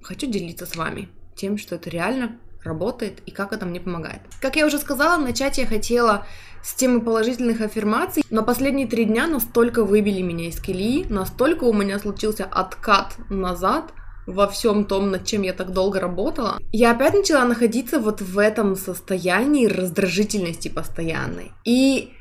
хочу 0.02 0.26
делиться 0.26 0.66
с 0.66 0.76
вами 0.76 1.08
тем, 1.34 1.56
что 1.58 1.76
это 1.76 1.90
реально 1.90 2.36
работает 2.64 3.20
и 3.26 3.30
как 3.30 3.52
это 3.52 3.66
мне 3.66 3.80
помогает. 3.80 4.20
Как 4.40 4.56
я 4.56 4.66
уже 4.66 4.78
сказала, 4.78 5.20
начать 5.20 5.58
я 5.58 5.66
хотела 5.66 6.26
с 6.62 6.74
темы 6.74 7.00
положительных 7.00 7.60
аффирмаций, 7.60 8.22
но 8.30 8.44
последние 8.44 8.86
три 8.86 9.04
дня 9.04 9.26
настолько 9.26 9.84
выбили 9.84 10.22
меня 10.22 10.48
из 10.48 10.60
колеи, 10.60 11.04
настолько 11.08 11.64
у 11.64 11.72
меня 11.72 11.98
случился 11.98 12.44
откат 12.44 13.16
назад 13.28 13.92
во 14.26 14.46
всем 14.46 14.84
том, 14.84 15.10
над 15.10 15.24
чем 15.24 15.42
я 15.42 15.52
так 15.52 15.72
долго 15.72 16.00
работала. 16.00 16.58
Я 16.72 16.92
опять 16.92 17.14
начала 17.14 17.44
находиться 17.44 17.98
вот 17.98 18.20
в 18.20 18.38
этом 18.38 18.76
состоянии 18.76 19.66
раздражительности 19.66 20.68
постоянной. 20.68 21.52
И 21.64 22.12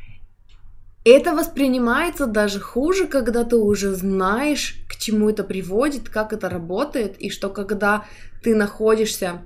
это 1.03 1.33
воспринимается 1.33 2.27
даже 2.27 2.59
хуже, 2.59 3.07
когда 3.07 3.43
ты 3.43 3.55
уже 3.55 3.93
знаешь, 3.95 4.83
к 4.87 4.95
чему 4.97 5.29
это 5.29 5.43
приводит, 5.43 6.09
как 6.09 6.33
это 6.33 6.49
работает, 6.49 7.17
и 7.19 7.29
что 7.29 7.49
когда 7.49 8.05
ты 8.43 8.55
находишься 8.55 9.41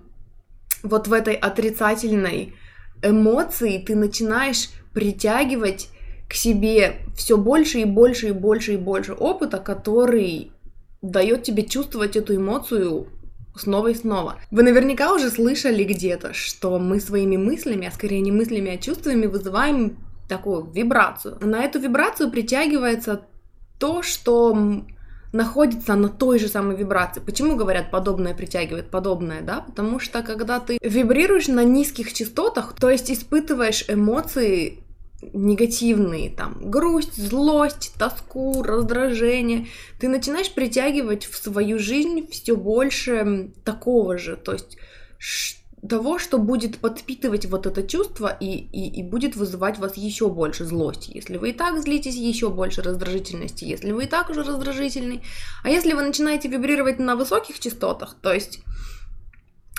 вот 0.84 1.08
в 1.08 1.14
этой 1.14 1.34
отрицательной 1.34 2.56
эмоции, 3.02 3.84
ты 3.86 3.96
начинаешь 3.96 4.70
притягивать 4.94 5.90
к 6.30 6.34
себе 6.34 6.98
все 7.16 7.38
больше 7.38 7.82
и 7.82 7.86
больше 7.86 8.30
и 8.30 8.32
больше 8.32 8.74
и 8.74 8.78
больше 8.78 9.14
опыта, 9.14 9.58
который 9.58 10.52
дает 11.12 11.44
тебе 11.44 11.64
чувствовать 11.64 12.16
эту 12.16 12.36
эмоцию 12.36 13.08
снова 13.56 13.88
и 13.90 13.96
снова. 13.96 14.36
Вы 14.52 14.64
наверняка 14.64 15.14
уже 15.14 15.30
слышали 15.30 15.84
где-то, 15.84 16.34
что 16.34 16.78
мы 16.78 17.00
своими 17.00 17.38
мыслями, 17.38 17.88
а 17.88 17.92
скорее 17.92 18.22
не 18.22 18.32
мыслями, 18.32 18.72
а 18.72 18.78
чувствами 18.78 19.26
вызываем 19.28 19.98
такую 20.28 20.70
вибрацию. 20.72 21.38
На 21.42 21.64
эту 21.64 21.80
вибрацию 21.80 22.32
притягивается 22.32 23.22
то, 23.80 24.02
что 24.02 24.84
находится 25.32 25.96
на 25.96 26.10
той 26.10 26.40
же 26.40 26.48
самой 26.48 26.76
вибрации. 26.78 27.20
Почему 27.20 27.56
говорят 27.56 27.92
подобное 27.92 28.34
притягивает 28.34 28.90
подобное, 28.90 29.42
да? 29.42 29.62
Потому 29.62 30.00
что 30.00 30.24
когда 30.24 30.60
ты 30.60 30.80
вибрируешь 30.82 31.48
на 31.48 31.64
низких 31.64 32.14
частотах, 32.14 32.74
то 32.74 32.90
есть 32.90 33.12
испытываешь 33.12 33.86
эмоции 33.90 34.80
негативные, 35.34 36.30
там, 36.30 36.58
грусть, 36.70 37.18
злость, 37.18 37.94
тоску, 37.98 38.64
раздражение, 38.64 39.68
ты 40.00 40.08
начинаешь 40.08 40.52
притягивать 40.52 41.26
в 41.26 41.36
свою 41.38 41.80
жизнь 41.80 42.28
все 42.30 42.56
больше 42.56 43.52
такого 43.64 44.18
же, 44.18 44.36
то 44.36 44.54
есть 44.54 44.78
того, 45.88 46.20
что 46.20 46.38
будет 46.38 46.80
подпитывать 46.80 47.46
вот 47.46 47.66
это 47.66 47.84
чувство 47.84 48.36
и, 48.40 48.48
и, 48.48 49.00
и 49.00 49.04
будет 49.04 49.36
вызывать 49.36 49.78
в 49.78 49.82
вас 49.82 49.98
еще 49.98 50.30
больше 50.30 50.66
злости. 50.66 51.12
Если 51.14 51.38
вы 51.38 51.52
и 51.52 51.54
так 51.54 51.82
злитесь, 51.82 52.16
еще 52.16 52.50
больше 52.50 52.82
раздражительности. 52.82 53.66
Если 53.66 53.92
вы 53.92 54.06
и 54.06 54.08
так 54.08 54.30
уже 54.30 54.44
раздражительный. 54.44 55.22
А 55.64 55.70
если 55.70 55.94
вы 55.94 56.02
начинаете 56.02 56.48
вибрировать 56.48 57.00
на 57.00 57.16
высоких 57.16 57.60
частотах, 57.60 58.16
то 58.22 58.34
есть 58.34 58.62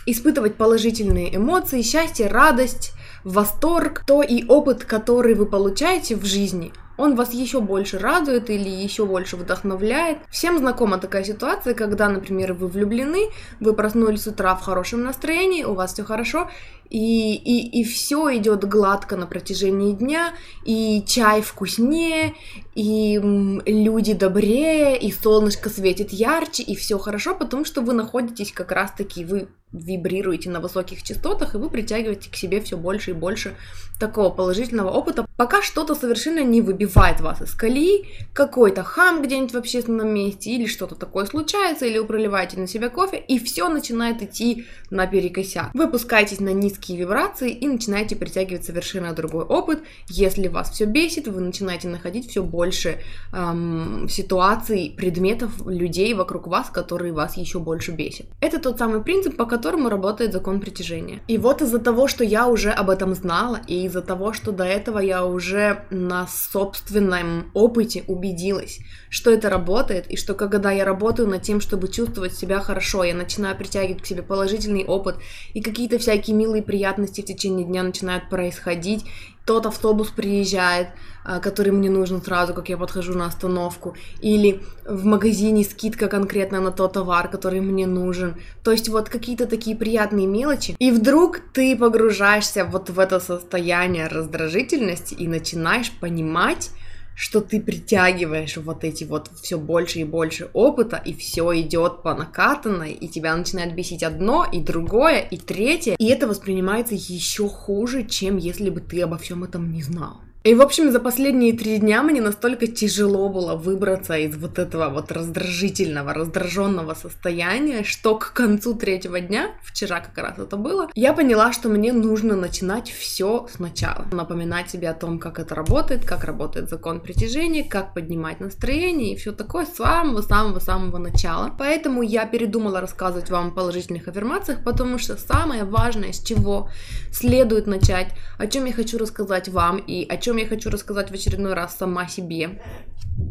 испытывать 0.06 0.56
положительные 0.56 1.34
эмоции, 1.36 1.82
счастье, 1.82 2.28
радость, 2.28 2.92
восторг, 3.24 4.04
то 4.06 4.22
и 4.22 4.44
опыт, 4.46 4.84
который 4.84 5.34
вы 5.34 5.46
получаете 5.46 6.16
в 6.16 6.24
жизни, 6.24 6.72
он 6.96 7.14
вас 7.14 7.32
еще 7.32 7.60
больше 7.60 7.98
радует 7.98 8.50
или 8.50 8.68
еще 8.68 9.06
больше 9.06 9.36
вдохновляет. 9.36 10.18
Всем 10.30 10.58
знакома 10.58 10.98
такая 10.98 11.24
ситуация, 11.24 11.74
когда, 11.74 12.08
например, 12.08 12.54
вы 12.54 12.68
влюблены, 12.68 13.30
вы 13.60 13.72
проснулись 13.72 14.22
с 14.22 14.26
утра 14.26 14.54
в 14.54 14.62
хорошем 14.62 15.02
настроении, 15.02 15.64
у 15.64 15.74
вас 15.74 15.94
все 15.94 16.04
хорошо, 16.04 16.48
и, 16.88 17.34
и, 17.34 17.80
и 17.80 17.84
все 17.84 18.36
идет 18.36 18.64
гладко 18.64 19.16
на 19.16 19.26
протяжении 19.26 19.92
дня, 19.92 20.34
и 20.64 21.02
чай 21.06 21.42
вкуснее, 21.42 22.34
и 22.74 23.18
люди 23.18 24.12
добрее, 24.12 24.98
и 24.98 25.10
солнышко 25.10 25.68
светит 25.68 26.12
ярче, 26.12 26.62
и 26.62 26.76
все 26.76 26.98
хорошо, 26.98 27.34
потому 27.34 27.64
что 27.64 27.80
вы 27.80 27.92
находитесь 27.92 28.52
как 28.52 28.72
раз-таки, 28.72 29.24
вы 29.24 29.48
вибрируете 29.72 30.48
на 30.50 30.60
высоких 30.60 31.02
частотах, 31.02 31.54
и 31.54 31.58
вы 31.58 31.70
притягиваете 31.70 32.30
к 32.30 32.36
себе 32.36 32.60
все 32.60 32.76
больше 32.76 33.10
и 33.10 33.14
больше 33.14 33.56
такого 33.98 34.30
положительного 34.30 34.90
опыта, 34.90 35.25
пока 35.36 35.62
что-то 35.62 35.94
совершенно 35.94 36.42
не 36.42 36.60
выбивает 36.60 37.20
вас 37.20 37.42
из 37.42 37.54
колеи, 37.54 38.06
какой-то 38.32 38.82
хам 38.82 39.22
где-нибудь 39.22 39.52
в 39.52 39.56
общественном 39.56 40.08
месте, 40.12 40.50
или 40.50 40.66
что-то 40.66 40.94
такое 40.94 41.26
случается, 41.26 41.86
или 41.86 41.98
вы 41.98 42.06
проливаете 42.06 42.58
на 42.58 42.66
себя 42.66 42.88
кофе, 42.88 43.18
и 43.18 43.38
все 43.38 43.68
начинает 43.68 44.22
идти 44.22 44.66
наперекосяк. 44.90 45.70
Вы 45.74 45.88
пускаетесь 45.88 46.40
на 46.40 46.52
низкие 46.52 46.98
вибрации 46.98 47.50
и 47.50 47.68
начинаете 47.68 48.16
притягивать 48.16 48.64
совершенно 48.64 49.12
другой 49.12 49.44
опыт. 49.44 49.82
Если 50.08 50.48
вас 50.48 50.70
все 50.70 50.84
бесит, 50.84 51.28
вы 51.28 51.40
начинаете 51.40 51.88
находить 51.88 52.30
все 52.30 52.42
больше 52.42 53.00
эм, 53.32 54.08
ситуаций, 54.08 54.94
предметов, 54.96 55.50
людей 55.66 56.14
вокруг 56.14 56.46
вас, 56.46 56.70
которые 56.70 57.12
вас 57.12 57.36
еще 57.36 57.58
больше 57.58 57.92
бесят. 57.92 58.26
Это 58.40 58.58
тот 58.58 58.78
самый 58.78 59.02
принцип, 59.02 59.36
по 59.36 59.46
которому 59.46 59.88
работает 59.88 60.32
закон 60.32 60.60
притяжения. 60.60 61.20
И 61.28 61.38
вот 61.38 61.62
из-за 61.62 61.78
того, 61.78 62.08
что 62.08 62.24
я 62.24 62.46
уже 62.46 62.70
об 62.70 62.90
этом 62.90 63.14
знала, 63.14 63.60
и 63.66 63.84
из-за 63.84 64.02
того, 64.02 64.32
что 64.32 64.52
до 64.52 64.64
этого 64.64 64.98
я 64.98 65.25
уже 65.28 65.84
на 65.90 66.26
собственном 66.26 67.50
опыте 67.54 68.04
убедилась, 68.06 68.80
что 69.10 69.30
это 69.30 69.50
работает, 69.50 70.10
и 70.10 70.16
что 70.16 70.34
когда 70.34 70.70
я 70.70 70.84
работаю 70.84 71.28
над 71.28 71.42
тем, 71.42 71.60
чтобы 71.60 71.88
чувствовать 71.88 72.34
себя 72.34 72.60
хорошо, 72.60 73.04
я 73.04 73.14
начинаю 73.14 73.56
притягивать 73.56 74.02
к 74.02 74.06
себе 74.06 74.22
положительный 74.22 74.84
опыт, 74.84 75.16
и 75.54 75.60
какие-то 75.60 75.98
всякие 75.98 76.36
милые 76.36 76.62
приятности 76.62 77.20
в 77.20 77.26
течение 77.26 77.66
дня 77.66 77.82
начинают 77.82 78.28
происходить, 78.28 79.04
тот 79.46 79.64
автобус 79.64 80.08
приезжает, 80.08 80.88
а, 81.24 81.38
который 81.38 81.72
мне 81.72 81.88
нужен 81.88 82.20
сразу, 82.20 82.52
как 82.52 82.68
я 82.68 82.76
подхожу 82.76 83.14
на 83.14 83.26
остановку, 83.26 83.96
или 84.20 84.60
в 84.84 85.04
магазине 85.04 85.64
скидка 85.64 86.08
конкретно 86.08 86.60
на 86.60 86.72
тот 86.72 86.94
товар, 86.94 87.28
который 87.28 87.60
мне 87.60 87.86
нужен. 87.86 88.34
То 88.64 88.72
есть 88.72 88.88
вот 88.88 89.08
какие-то 89.08 89.46
такие 89.46 89.76
приятные 89.76 90.26
мелочи. 90.26 90.76
И 90.78 90.90
вдруг 90.90 91.40
ты 91.52 91.76
погружаешься 91.76 92.64
вот 92.64 92.90
в 92.90 92.98
это 92.98 93.20
состояние 93.20 94.08
раздражительности 94.08 95.14
и 95.14 95.28
начинаешь 95.28 95.92
понимать, 95.92 96.70
что 97.16 97.40
ты 97.40 97.60
притягиваешь 97.60 98.58
вот 98.58 98.84
эти 98.84 99.04
вот 99.04 99.30
все 99.40 99.58
больше 99.58 100.00
и 100.00 100.04
больше 100.04 100.50
опыта, 100.52 101.00
и 101.02 101.14
все 101.14 101.58
идет 101.60 102.02
по 102.02 102.14
накатанной, 102.14 102.92
и 102.92 103.08
тебя 103.08 103.34
начинает 103.34 103.74
бесить 103.74 104.02
одно, 104.02 104.46
и 104.50 104.60
другое, 104.60 105.20
и 105.20 105.38
третье, 105.38 105.96
и 105.98 106.06
это 106.08 106.28
воспринимается 106.28 106.94
еще 106.94 107.48
хуже, 107.48 108.04
чем 108.04 108.36
если 108.36 108.68
бы 108.68 108.80
ты 108.80 109.00
обо 109.00 109.16
всем 109.16 109.44
этом 109.44 109.72
не 109.72 109.82
знал. 109.82 110.25
И, 110.46 110.54
в 110.54 110.62
общем, 110.62 110.92
за 110.92 111.00
последние 111.00 111.54
три 111.54 111.78
дня 111.78 112.04
мне 112.04 112.20
настолько 112.20 112.68
тяжело 112.68 113.28
было 113.28 113.56
выбраться 113.56 114.16
из 114.16 114.36
вот 114.36 114.60
этого 114.60 114.90
вот 114.90 115.10
раздражительного, 115.10 116.14
раздраженного 116.14 116.94
состояния, 116.94 117.82
что 117.82 118.16
к 118.16 118.32
концу 118.32 118.74
третьего 118.74 119.18
дня, 119.18 119.56
вчера 119.64 119.98
как 119.98 120.16
раз 120.16 120.38
это 120.38 120.56
было, 120.56 120.88
я 120.94 121.14
поняла, 121.14 121.52
что 121.52 121.68
мне 121.68 121.92
нужно 121.92 122.36
начинать 122.36 122.92
все 122.92 123.48
сначала. 123.52 124.06
Напоминать 124.12 124.70
себе 124.70 124.88
о 124.88 124.94
том, 124.94 125.18
как 125.18 125.40
это 125.40 125.56
работает, 125.56 126.04
как 126.04 126.22
работает 126.22 126.70
закон 126.70 127.00
притяжения, 127.00 127.64
как 127.64 127.92
поднимать 127.92 128.38
настроение 128.38 129.14
и 129.14 129.16
все 129.16 129.32
такое 129.32 129.66
с 129.66 129.74
самого-самого-самого 129.74 130.98
начала. 130.98 131.52
Поэтому 131.58 132.02
я 132.02 132.24
передумала 132.24 132.80
рассказывать 132.80 133.30
вам 133.30 133.48
о 133.48 133.50
положительных 133.50 134.06
аффирмациях, 134.06 134.62
потому 134.62 134.98
что 134.98 135.16
самое 135.16 135.64
важное, 135.64 136.12
с 136.12 136.22
чего 136.22 136.70
следует 137.10 137.66
начать, 137.66 138.12
о 138.38 138.46
чем 138.46 138.66
я 138.66 138.72
хочу 138.72 138.96
рассказать 138.96 139.48
вам 139.48 139.78
и 139.78 140.06
о 140.08 140.16
чем 140.16 140.35
чем 140.36 140.42
я 140.42 140.48
хочу 140.48 140.70
рассказать 140.70 141.10
в 141.10 141.14
очередной 141.14 141.54
раз 141.54 141.76
сама 141.78 142.06
себе, 142.08 142.60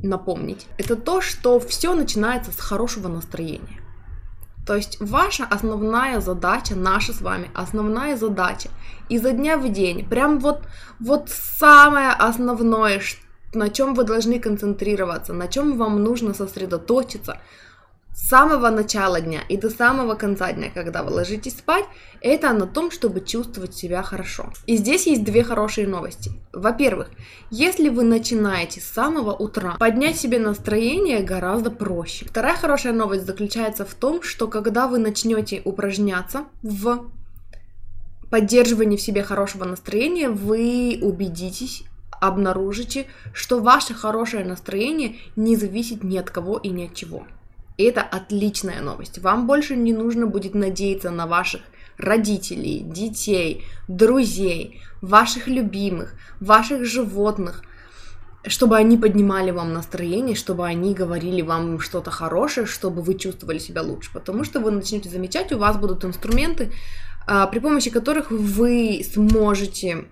напомнить, 0.02 0.66
это 0.80 0.96
то, 0.96 1.22
что 1.22 1.60
все 1.60 1.94
начинается 1.94 2.52
с 2.52 2.60
хорошего 2.60 3.08
настроения. 3.08 3.80
То 4.66 4.76
есть 4.76 4.98
ваша 5.00 5.46
основная 5.46 6.20
задача, 6.20 6.74
наша 6.76 7.14
с 7.14 7.22
вами 7.22 7.52
основная 7.54 8.18
задача 8.18 8.70
изо 9.08 9.32
дня 9.32 9.58
в 9.58 9.72
день, 9.72 10.10
прям 10.10 10.40
вот, 10.40 10.64
вот 11.00 11.30
самое 11.30 12.10
основное, 12.10 13.00
на 13.54 13.70
чем 13.70 13.94
вы 13.94 14.04
должны 14.04 14.40
концентрироваться, 14.40 15.34
на 15.34 15.48
чем 15.48 15.78
вам 15.78 16.04
нужно 16.04 16.34
сосредоточиться, 16.34 17.38
с 18.16 18.30
самого 18.30 18.70
начала 18.70 19.20
дня 19.20 19.42
и 19.50 19.58
до 19.58 19.70
самого 19.70 20.16
конца 20.16 20.52
дня, 20.54 20.72
когда 20.74 21.04
вы 21.04 21.12
ложитесь 21.12 21.58
спать, 21.58 21.84
это 22.22 22.54
на 22.54 22.66
том, 22.66 22.90
чтобы 22.90 23.20
чувствовать 23.20 23.76
себя 23.76 24.02
хорошо. 24.04 24.54
И 24.66 24.78
здесь 24.78 25.06
есть 25.06 25.26
две 25.26 25.44
хорошие 25.44 25.86
новости. 25.86 26.32
Во-первых, 26.54 27.12
если 27.52 27.90
вы 27.90 28.04
начинаете 28.04 28.80
с 28.80 28.86
самого 28.86 29.34
утра, 29.34 29.76
поднять 29.78 30.18
себе 30.18 30.40
настроение 30.40 31.24
гораздо 31.24 31.72
проще. 31.72 32.26
Вторая 32.26 32.56
хорошая 32.56 32.94
новость 32.94 33.26
заключается 33.26 33.84
в 33.84 33.94
том, 33.94 34.24
что 34.24 34.48
когда 34.48 34.88
вы 34.88 34.98
начнете 34.98 35.62
упражняться 35.66 36.46
в 36.64 37.12
поддерживании 38.32 38.96
в 38.96 39.02
себе 39.02 39.24
хорошего 39.24 39.66
настроения, 39.66 40.30
вы 40.30 41.00
убедитесь 41.02 41.84
обнаружите, 42.22 43.08
что 43.34 43.60
ваше 43.60 43.94
хорошее 43.94 44.46
настроение 44.46 45.18
не 45.36 45.58
зависит 45.58 46.02
ни 46.04 46.18
от 46.18 46.30
кого 46.30 46.58
и 46.58 46.70
ни 46.70 46.86
от 46.86 46.94
чего. 46.94 47.26
И 47.78 47.84
это 47.84 48.02
отличная 48.02 48.82
новость. 48.82 49.20
Вам 49.20 49.48
больше 49.48 49.76
не 49.76 49.94
нужно 49.94 50.28
будет 50.28 50.56
надеяться 50.56 51.12
на 51.12 51.28
ваших 51.28 51.62
родителей, 51.98 52.82
детей, 52.82 53.64
друзей, 53.88 54.82
ваших 55.02 55.48
любимых, 55.48 56.16
ваших 56.40 56.86
животных, 56.86 57.64
чтобы 58.48 58.78
они 58.78 58.98
поднимали 58.98 59.52
вам 59.52 59.74
настроение, 59.74 60.36
чтобы 60.36 60.66
они 60.66 60.94
говорили 60.94 61.42
вам 61.42 61.80
что-то 61.80 62.12
хорошее, 62.12 62.66
чтобы 62.66 63.02
вы 63.02 63.16
чувствовали 63.16 63.60
себя 63.60 63.82
лучше. 63.82 64.12
Потому 64.14 64.44
что 64.44 64.60
вы 64.60 64.72
начнете 64.72 65.10
замечать, 65.10 65.52
у 65.52 65.58
вас 65.58 65.78
будут 65.78 66.06
инструменты, 66.06 66.72
а, 67.28 67.48
при 67.48 67.60
помощи 67.60 67.90
которых 67.90 68.30
вы 68.32 69.04
сможете 69.14 70.06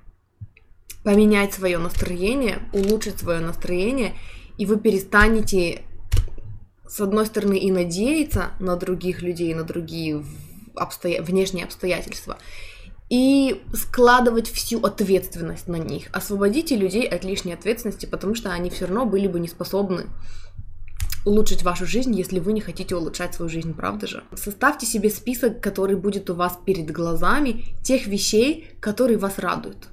поменять 1.03 1.53
свое 1.53 1.77
настроение, 1.77 2.59
улучшить 2.71 3.19
свое 3.19 3.39
настроение, 3.39 4.13
и 4.57 4.65
вы 4.65 4.79
перестанете, 4.79 5.83
с 6.93 6.99
одной 6.99 7.25
стороны, 7.25 7.57
и 7.57 7.71
надеяться 7.71 8.51
на 8.59 8.75
других 8.75 9.23
людей, 9.23 9.51
на 9.55 9.63
другие 9.63 10.23
обстоя... 10.75 11.23
внешние 11.23 11.65
обстоятельства, 11.65 12.37
и 13.09 13.63
складывать 13.73 14.47
всю 14.47 14.79
ответственность 14.79 15.67
на 15.67 15.77
них. 15.77 16.09
Освободите 16.11 16.75
людей 16.75 17.07
от 17.07 17.23
лишней 17.23 17.55
ответственности, 17.55 18.05
потому 18.05 18.35
что 18.35 18.51
они 18.51 18.69
все 18.69 18.85
равно 18.85 19.07
были 19.07 19.27
бы 19.27 19.39
не 19.39 19.47
способны 19.47 20.05
улучшить 21.25 21.63
вашу 21.63 21.87
жизнь, 21.87 22.13
если 22.15 22.39
вы 22.39 22.53
не 22.53 22.61
хотите 22.61 22.95
улучшать 22.95 23.33
свою 23.33 23.49
жизнь, 23.49 23.73
правда 23.73 24.05
же? 24.05 24.23
Составьте 24.35 24.85
себе 24.85 25.09
список, 25.09 25.61
который 25.61 25.95
будет 25.95 26.29
у 26.29 26.35
вас 26.35 26.59
перед 26.63 26.91
глазами, 26.91 27.63
тех 27.81 28.05
вещей, 28.05 28.69
которые 28.79 29.17
вас 29.17 29.39
радуют. 29.39 29.87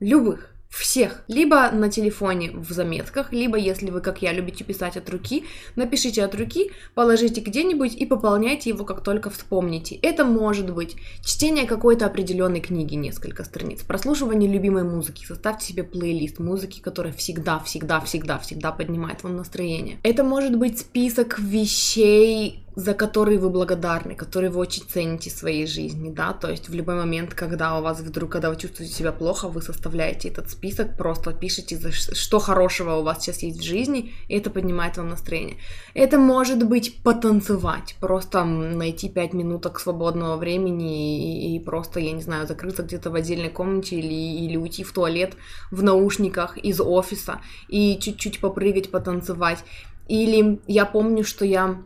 Любых 0.00 0.53
всех. 0.74 1.22
Либо 1.28 1.70
на 1.70 1.88
телефоне 1.88 2.50
в 2.50 2.70
заметках, 2.72 3.32
либо, 3.32 3.56
если 3.56 3.90
вы, 3.90 4.00
как 4.00 4.22
я, 4.22 4.32
любите 4.32 4.64
писать 4.64 4.96
от 4.96 5.08
руки, 5.08 5.44
напишите 5.76 6.24
от 6.24 6.34
руки, 6.34 6.72
положите 6.94 7.40
где-нибудь 7.40 7.94
и 7.94 8.06
пополняйте 8.06 8.70
его, 8.70 8.84
как 8.84 9.02
только 9.02 9.30
вспомните. 9.30 9.94
Это 9.96 10.24
может 10.24 10.72
быть 10.72 10.96
чтение 11.24 11.66
какой-то 11.66 12.06
определенной 12.06 12.60
книги, 12.60 12.94
несколько 12.94 13.44
страниц, 13.44 13.82
прослушивание 13.82 14.50
любимой 14.50 14.82
музыки, 14.82 15.24
составьте 15.24 15.66
себе 15.66 15.84
плейлист 15.84 16.38
музыки, 16.38 16.80
которая 16.80 17.12
всегда, 17.12 17.60
всегда, 17.60 18.00
всегда, 18.00 18.38
всегда 18.38 18.72
поднимает 18.72 19.22
вам 19.22 19.36
настроение. 19.36 19.98
Это 20.02 20.24
может 20.24 20.56
быть 20.56 20.80
список 20.80 21.38
вещей, 21.38 22.63
за 22.76 22.94
которые 22.94 23.38
вы 23.38 23.50
благодарны, 23.50 24.14
которые 24.14 24.50
вы 24.50 24.60
очень 24.60 24.82
цените 24.82 25.30
в 25.30 25.34
своей 25.34 25.66
жизни, 25.66 26.10
да, 26.10 26.32
то 26.32 26.50
есть 26.50 26.68
в 26.68 26.74
любой 26.74 26.96
момент, 26.96 27.34
когда 27.34 27.78
у 27.78 27.82
вас 27.82 28.00
вдруг, 28.00 28.32
когда 28.32 28.50
вы 28.50 28.56
чувствуете 28.56 28.92
себя 28.92 29.12
плохо, 29.12 29.48
вы 29.48 29.62
составляете 29.62 30.28
этот 30.28 30.50
список, 30.50 30.96
просто 30.96 31.32
пишите, 31.32 31.78
что 31.90 32.38
хорошего 32.38 32.96
у 32.96 33.02
вас 33.02 33.22
сейчас 33.22 33.42
есть 33.42 33.60
в 33.60 33.64
жизни, 33.64 34.12
и 34.28 34.36
это 34.36 34.50
поднимает 34.50 34.96
вам 34.96 35.08
настроение. 35.08 35.56
Это 35.94 36.18
может 36.18 36.66
быть 36.66 37.02
потанцевать, 37.02 37.96
просто 38.00 38.44
найти 38.44 39.08
5 39.08 39.34
минуток 39.34 39.78
свободного 39.78 40.36
времени 40.36 41.54
и, 41.54 41.56
и 41.56 41.60
просто, 41.60 42.00
я 42.00 42.12
не 42.12 42.22
знаю, 42.22 42.46
закрыться 42.46 42.82
где-то 42.82 43.10
в 43.10 43.14
отдельной 43.14 43.50
комнате 43.50 43.96
или, 43.96 44.44
или 44.44 44.56
уйти 44.56 44.82
в 44.82 44.92
туалет 44.92 45.36
в 45.70 45.82
наушниках 45.82 46.58
из 46.58 46.80
офиса 46.80 47.40
и 47.68 47.98
чуть-чуть 48.00 48.40
попрыгать, 48.40 48.90
потанцевать. 48.90 49.64
Или 50.08 50.60
я 50.66 50.84
помню, 50.84 51.24
что 51.24 51.44
я 51.44 51.82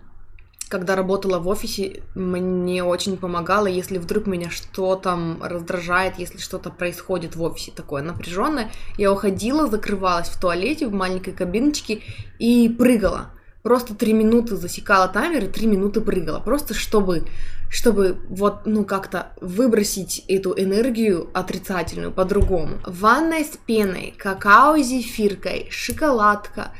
когда 0.68 0.94
работала 0.94 1.38
в 1.38 1.48
офисе, 1.48 2.02
мне 2.14 2.84
очень 2.84 3.16
помогало, 3.16 3.66
если 3.66 3.98
вдруг 3.98 4.26
меня 4.26 4.50
что-то 4.50 5.18
раздражает, 5.42 6.18
если 6.18 6.38
что-то 6.38 6.70
происходит 6.70 7.36
в 7.36 7.42
офисе 7.42 7.72
такое 7.74 8.02
напряженное, 8.02 8.70
я 8.98 9.12
уходила, 9.12 9.66
закрывалась 9.66 10.28
в 10.28 10.38
туалете 10.38 10.86
в 10.86 10.92
маленькой 10.92 11.32
кабиночке 11.32 12.02
и 12.38 12.68
прыгала. 12.68 13.30
Просто 13.62 13.94
три 13.94 14.12
минуты 14.12 14.56
засекала 14.56 15.08
таймер 15.08 15.44
и 15.44 15.48
три 15.48 15.66
минуты 15.66 16.00
прыгала. 16.00 16.38
Просто 16.38 16.74
чтобы, 16.74 17.26
чтобы 17.68 18.16
вот, 18.28 18.66
ну, 18.66 18.84
как-то 18.84 19.32
выбросить 19.40 20.24
эту 20.28 20.54
энергию 20.56 21.28
отрицательную 21.34 22.12
по-другому. 22.12 22.78
Ванная 22.86 23.44
с 23.44 23.58
пеной, 23.66 24.14
какао 24.16 24.78
с 24.78 24.86
зефиркой, 24.86 25.68
шоколадка, 25.70 26.72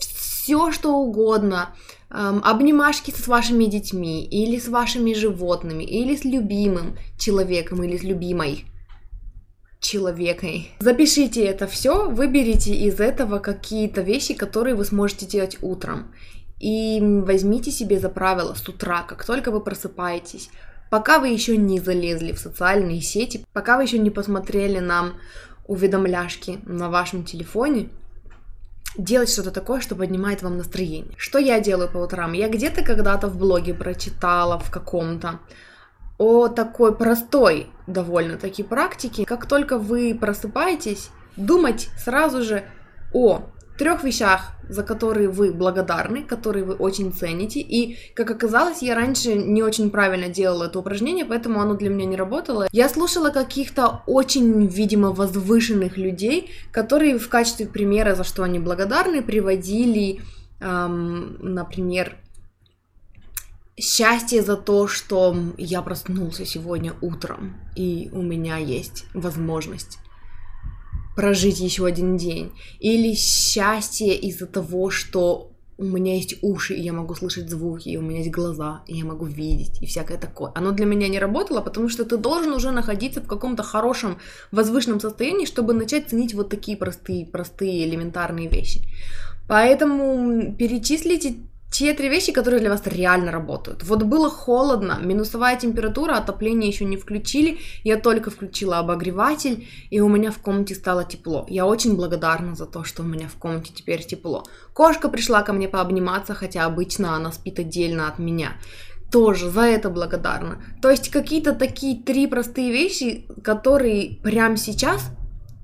все 0.00 0.72
что 0.72 0.96
угодно– 0.96 1.70
обнимашки 2.10 3.10
с 3.10 3.26
вашими 3.28 3.64
детьми, 3.64 4.24
или 4.24 4.58
с 4.58 4.68
вашими 4.68 5.12
животными, 5.12 5.84
или 5.84 6.16
с 6.16 6.24
любимым 6.24 6.96
человеком, 7.18 7.82
или 7.82 7.96
с 7.96 8.02
любимой 8.02 8.64
человекой. 9.80 10.70
Запишите 10.80 11.44
это 11.44 11.66
все, 11.66 12.08
выберите 12.10 12.74
из 12.74 13.00
этого 13.00 13.38
какие-то 13.38 14.00
вещи, 14.00 14.34
которые 14.34 14.74
вы 14.74 14.84
сможете 14.84 15.26
делать 15.26 15.58
утром. 15.62 16.12
И 16.60 16.98
возьмите 17.00 17.70
себе 17.70 18.00
за 18.00 18.08
правило 18.08 18.54
с 18.54 18.68
утра, 18.68 19.02
как 19.02 19.24
только 19.24 19.52
вы 19.52 19.60
просыпаетесь, 19.60 20.50
пока 20.90 21.20
вы 21.20 21.28
еще 21.28 21.56
не 21.56 21.78
залезли 21.78 22.32
в 22.32 22.38
социальные 22.38 23.00
сети, 23.00 23.44
пока 23.52 23.76
вы 23.76 23.84
еще 23.84 23.98
не 23.98 24.10
посмотрели 24.10 24.80
на 24.80 25.12
уведомляшки 25.68 26.58
на 26.64 26.90
вашем 26.90 27.24
телефоне, 27.24 27.90
делать 28.96 29.30
что-то 29.30 29.50
такое, 29.50 29.80
что 29.80 29.94
поднимает 29.94 30.42
вам 30.42 30.56
настроение. 30.56 31.14
Что 31.16 31.38
я 31.38 31.60
делаю 31.60 31.88
по 31.88 31.98
утрам? 31.98 32.32
Я 32.32 32.48
где-то 32.48 32.82
когда-то 32.82 33.28
в 33.28 33.36
блоге 33.36 33.74
прочитала 33.74 34.58
в 34.58 34.70
каком-то 34.70 35.40
о 36.18 36.48
такой 36.48 36.94
простой 36.94 37.68
довольно-таки 37.86 38.62
практике. 38.62 39.24
Как 39.24 39.46
только 39.46 39.78
вы 39.78 40.16
просыпаетесь, 40.20 41.10
думать 41.36 41.90
сразу 41.96 42.42
же 42.42 42.64
о 43.12 43.42
трех 43.78 44.04
вещах, 44.04 44.52
за 44.68 44.82
которые 44.82 45.28
вы 45.28 45.52
благодарны, 45.52 46.22
которые 46.22 46.64
вы 46.64 46.74
очень 46.74 47.12
цените. 47.12 47.60
И, 47.60 47.96
как 48.14 48.30
оказалось, 48.30 48.82
я 48.82 48.94
раньше 48.94 49.34
не 49.34 49.62
очень 49.62 49.90
правильно 49.90 50.28
делала 50.28 50.64
это 50.64 50.78
упражнение, 50.78 51.24
поэтому 51.24 51.60
оно 51.60 51.74
для 51.74 51.88
меня 51.88 52.04
не 52.04 52.16
работало. 52.16 52.68
Я 52.72 52.88
слушала 52.88 53.30
каких-то 53.30 54.02
очень, 54.06 54.66
видимо, 54.66 55.12
возвышенных 55.12 55.96
людей, 55.96 56.50
которые 56.72 57.18
в 57.18 57.28
качестве 57.28 57.66
примера, 57.66 58.14
за 58.14 58.24
что 58.24 58.42
они 58.42 58.58
благодарны, 58.58 59.22
приводили, 59.22 60.20
эм, 60.60 61.38
например, 61.40 62.16
счастье 63.80 64.42
за 64.42 64.56
то, 64.56 64.88
что 64.88 65.36
я 65.56 65.82
проснулся 65.82 66.44
сегодня 66.44 66.94
утром, 67.00 67.56
и 67.76 68.10
у 68.12 68.22
меня 68.22 68.56
есть 68.56 69.06
возможность 69.14 69.98
прожить 71.18 71.58
еще 71.58 71.84
один 71.84 72.16
день. 72.16 72.52
Или 72.78 73.12
счастье 73.14 74.16
из-за 74.16 74.46
того, 74.46 74.88
что 74.88 75.50
у 75.76 75.82
меня 75.82 76.14
есть 76.14 76.36
уши, 76.42 76.74
и 76.74 76.80
я 76.80 76.92
могу 76.92 77.16
слышать 77.16 77.50
звуки, 77.50 77.88
и 77.88 77.96
у 77.96 78.02
меня 78.02 78.18
есть 78.18 78.30
глаза, 78.30 78.82
и 78.86 78.96
я 78.96 79.04
могу 79.04 79.24
видеть, 79.24 79.82
и 79.82 79.86
всякое 79.86 80.16
такое. 80.16 80.52
Оно 80.54 80.70
для 80.70 80.86
меня 80.86 81.08
не 81.08 81.18
работало, 81.18 81.60
потому 81.60 81.88
что 81.88 82.04
ты 82.04 82.18
должен 82.18 82.52
уже 82.52 82.70
находиться 82.70 83.20
в 83.20 83.26
каком-то 83.26 83.64
хорошем, 83.64 84.18
возвышенном 84.52 85.00
состоянии, 85.00 85.44
чтобы 85.44 85.74
начать 85.74 86.08
ценить 86.08 86.34
вот 86.34 86.50
такие 86.50 86.76
простые, 86.76 87.26
простые, 87.26 87.84
элементарные 87.88 88.48
вещи. 88.48 88.82
Поэтому 89.48 90.54
перечислите 90.54 91.34
те 91.70 91.92
три 91.92 92.08
вещи, 92.08 92.32
которые 92.32 92.60
для 92.60 92.70
вас 92.70 92.82
реально 92.86 93.30
работают. 93.30 93.82
Вот 93.84 94.02
было 94.02 94.30
холодно, 94.30 94.98
минусовая 95.00 95.58
температура, 95.58 96.14
отопление 96.14 96.70
еще 96.70 96.84
не 96.84 96.96
включили, 96.96 97.58
я 97.84 97.98
только 97.98 98.30
включила 98.30 98.78
обогреватель, 98.78 99.68
и 99.90 100.00
у 100.00 100.08
меня 100.08 100.30
в 100.30 100.38
комнате 100.38 100.74
стало 100.74 101.04
тепло. 101.04 101.46
Я 101.48 101.66
очень 101.66 101.96
благодарна 101.96 102.54
за 102.54 102.66
то, 102.66 102.84
что 102.84 103.02
у 103.02 103.06
меня 103.06 103.28
в 103.28 103.36
комнате 103.36 103.72
теперь 103.74 104.02
тепло. 104.04 104.44
Кошка 104.72 105.08
пришла 105.08 105.42
ко 105.42 105.52
мне 105.52 105.68
пообниматься, 105.68 106.34
хотя 106.34 106.64
обычно 106.64 107.14
она 107.14 107.32
спит 107.32 107.58
отдельно 107.58 108.08
от 108.08 108.18
меня. 108.18 108.52
Тоже 109.12 109.50
за 109.50 109.62
это 109.62 109.90
благодарна. 109.90 110.62
То 110.82 110.90
есть 110.90 111.10
какие-то 111.10 111.54
такие 111.54 112.02
три 112.02 112.26
простые 112.26 112.72
вещи, 112.72 113.26
которые 113.42 114.18
прямо 114.22 114.56
сейчас 114.56 115.10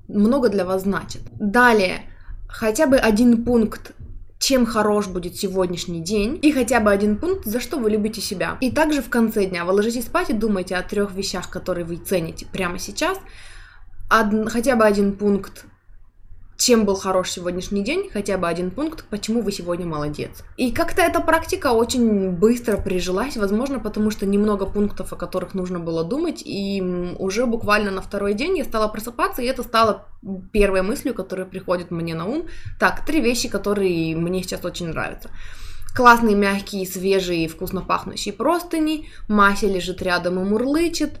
много 0.07 0.49
для 0.49 0.65
вас 0.65 0.83
значат. 0.83 1.21
Далее, 1.39 2.01
хотя 2.47 2.87
бы 2.87 2.97
один 2.97 3.43
пункт 3.43 3.93
чем 4.39 4.65
хорош 4.65 5.07
будет 5.07 5.37
сегодняшний 5.37 6.01
день, 6.01 6.39
и 6.41 6.51
хотя 6.51 6.79
бы 6.79 6.91
один 6.91 7.17
пункт, 7.17 7.45
за 7.45 7.59
что 7.59 7.77
вы 7.77 7.89
любите 7.89 8.21
себя. 8.21 8.57
И 8.61 8.71
также 8.71 9.01
в 9.01 9.09
конце 9.09 9.45
дня 9.45 9.65
вы 9.65 9.73
ложитесь 9.73 10.05
спать 10.05 10.29
и 10.29 10.33
думаете 10.33 10.75
о 10.75 10.83
трех 10.83 11.13
вещах, 11.13 11.49
которые 11.49 11.85
вы 11.85 11.97
цените 11.97 12.45
прямо 12.45 12.79
сейчас, 12.79 13.17
Од... 14.09 14.49
хотя 14.49 14.75
бы 14.75 14.85
один 14.85 15.13
пункт 15.13 15.65
чем 16.57 16.85
был 16.85 16.95
хорош 16.95 17.31
сегодняшний 17.31 17.83
день, 17.83 18.09
хотя 18.11 18.37
бы 18.37 18.47
один 18.47 18.71
пункт, 18.71 19.05
почему 19.09 19.41
вы 19.41 19.51
сегодня 19.51 19.85
молодец. 19.85 20.43
И 20.57 20.71
как-то 20.71 21.01
эта 21.01 21.19
практика 21.19 21.73
очень 21.73 22.31
быстро 22.31 22.77
прижилась, 22.77 23.35
возможно, 23.35 23.79
потому 23.79 24.09
что 24.09 24.25
немного 24.25 24.65
пунктов, 24.65 25.11
о 25.11 25.17
которых 25.17 25.53
нужно 25.53 25.79
было 25.79 26.03
думать, 26.03 26.41
и 26.45 26.81
уже 27.19 27.45
буквально 27.45 27.91
на 27.91 28.01
второй 28.01 28.33
день 28.33 28.57
я 28.57 28.63
стала 28.63 28.87
просыпаться, 28.87 29.41
и 29.41 29.47
это 29.47 29.63
стало 29.63 30.07
первой 30.51 30.81
мыслью, 30.81 31.13
которая 31.13 31.45
приходит 31.45 31.91
мне 31.91 32.15
на 32.15 32.25
ум. 32.25 32.47
Так, 32.79 33.05
три 33.05 33.19
вещи, 33.19 33.49
которые 33.49 34.15
мне 34.15 34.41
сейчас 34.41 34.63
очень 34.63 34.87
нравятся. 34.87 35.29
Классные, 35.95 36.35
мягкие, 36.35 36.85
свежие, 36.85 37.47
вкусно 37.47 37.81
пахнущие 37.81 38.33
простыни, 38.33 39.07
Мася 39.29 39.67
лежит 39.67 40.01
рядом 40.01 40.39
и 40.39 40.43
мурлычет, 40.43 41.19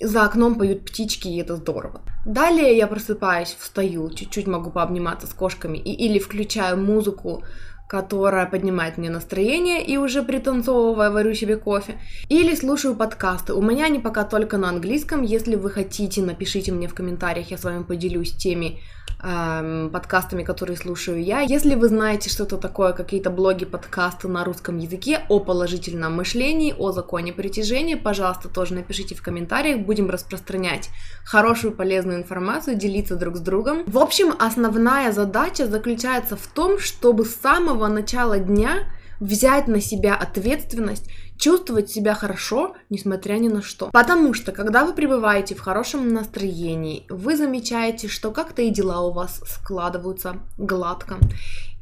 за 0.00 0.24
окном 0.24 0.56
поют 0.56 0.84
птички, 0.84 1.28
и 1.28 1.38
это 1.38 1.56
здорово. 1.56 2.02
Далее 2.24 2.76
я 2.76 2.86
просыпаюсь, 2.86 3.56
встаю, 3.58 4.10
чуть-чуть 4.10 4.46
могу 4.46 4.70
пообниматься 4.70 5.26
с 5.26 5.32
кошками, 5.32 5.78
и, 5.78 5.92
или 5.92 6.18
включаю 6.18 6.76
музыку, 6.76 7.42
которая 7.88 8.44
поднимает 8.44 8.98
мне 8.98 9.08
настроение 9.08 9.84
и 9.84 9.96
уже 9.96 10.22
пританцовывая 10.22 11.10
варю 11.10 11.34
себе 11.34 11.56
кофе. 11.56 11.98
Или 12.28 12.54
слушаю 12.54 12.94
подкасты. 12.94 13.54
У 13.54 13.62
меня 13.62 13.86
они 13.86 13.98
пока 13.98 14.24
только 14.24 14.58
на 14.58 14.68
английском. 14.68 15.22
Если 15.22 15.56
вы 15.56 15.70
хотите, 15.70 16.22
напишите 16.22 16.70
мне 16.70 16.86
в 16.86 16.94
комментариях, 16.94 17.50
я 17.50 17.56
с 17.56 17.64
вами 17.64 17.82
поделюсь 17.82 18.32
теми 18.32 18.80
эм, 19.22 19.88
подкастами, 19.90 20.42
которые 20.42 20.76
слушаю 20.76 21.22
я. 21.22 21.40
Если 21.40 21.74
вы 21.74 21.88
знаете 21.88 22.28
что-то 22.28 22.58
такое, 22.58 22.92
какие-то 22.92 23.30
блоги, 23.30 23.64
подкасты 23.64 24.28
на 24.28 24.44
русском 24.44 24.76
языке 24.76 25.22
о 25.30 25.40
положительном 25.40 26.14
мышлении, 26.14 26.74
о 26.76 26.92
законе 26.92 27.32
притяжения, 27.32 27.96
пожалуйста, 27.96 28.48
тоже 28.48 28.74
напишите 28.74 29.14
в 29.14 29.22
комментариях, 29.22 29.80
будем 29.80 30.10
распространять 30.10 30.90
хорошую 31.24 31.72
полезную 31.72 32.18
информацию, 32.18 32.76
делиться 32.76 33.16
друг 33.16 33.36
с 33.36 33.40
другом. 33.40 33.84
В 33.86 33.98
общем, 33.98 34.34
основная 34.38 35.12
задача 35.12 35.66
заключается 35.66 36.36
в 36.36 36.46
том, 36.46 36.78
чтобы 36.78 37.24
с 37.24 37.34
самого 37.34 37.77
начала 37.86 38.40
дня 38.40 38.88
взять 39.20 39.68
на 39.68 39.80
себя 39.80 40.14
ответственность, 40.16 41.08
чувствовать 41.36 41.90
себя 41.90 42.14
хорошо, 42.14 42.74
несмотря 42.90 43.34
ни 43.34 43.48
на 43.48 43.62
что. 43.62 43.90
Потому 43.92 44.34
что, 44.34 44.52
когда 44.52 44.84
вы 44.84 44.92
пребываете 44.92 45.54
в 45.54 45.60
хорошем 45.60 46.12
настроении, 46.12 47.06
вы 47.08 47.36
замечаете, 47.36 48.08
что 48.08 48.30
как-то 48.30 48.62
и 48.62 48.70
дела 48.70 49.02
у 49.02 49.12
вас 49.12 49.40
складываются 49.46 50.36
гладко, 50.56 51.18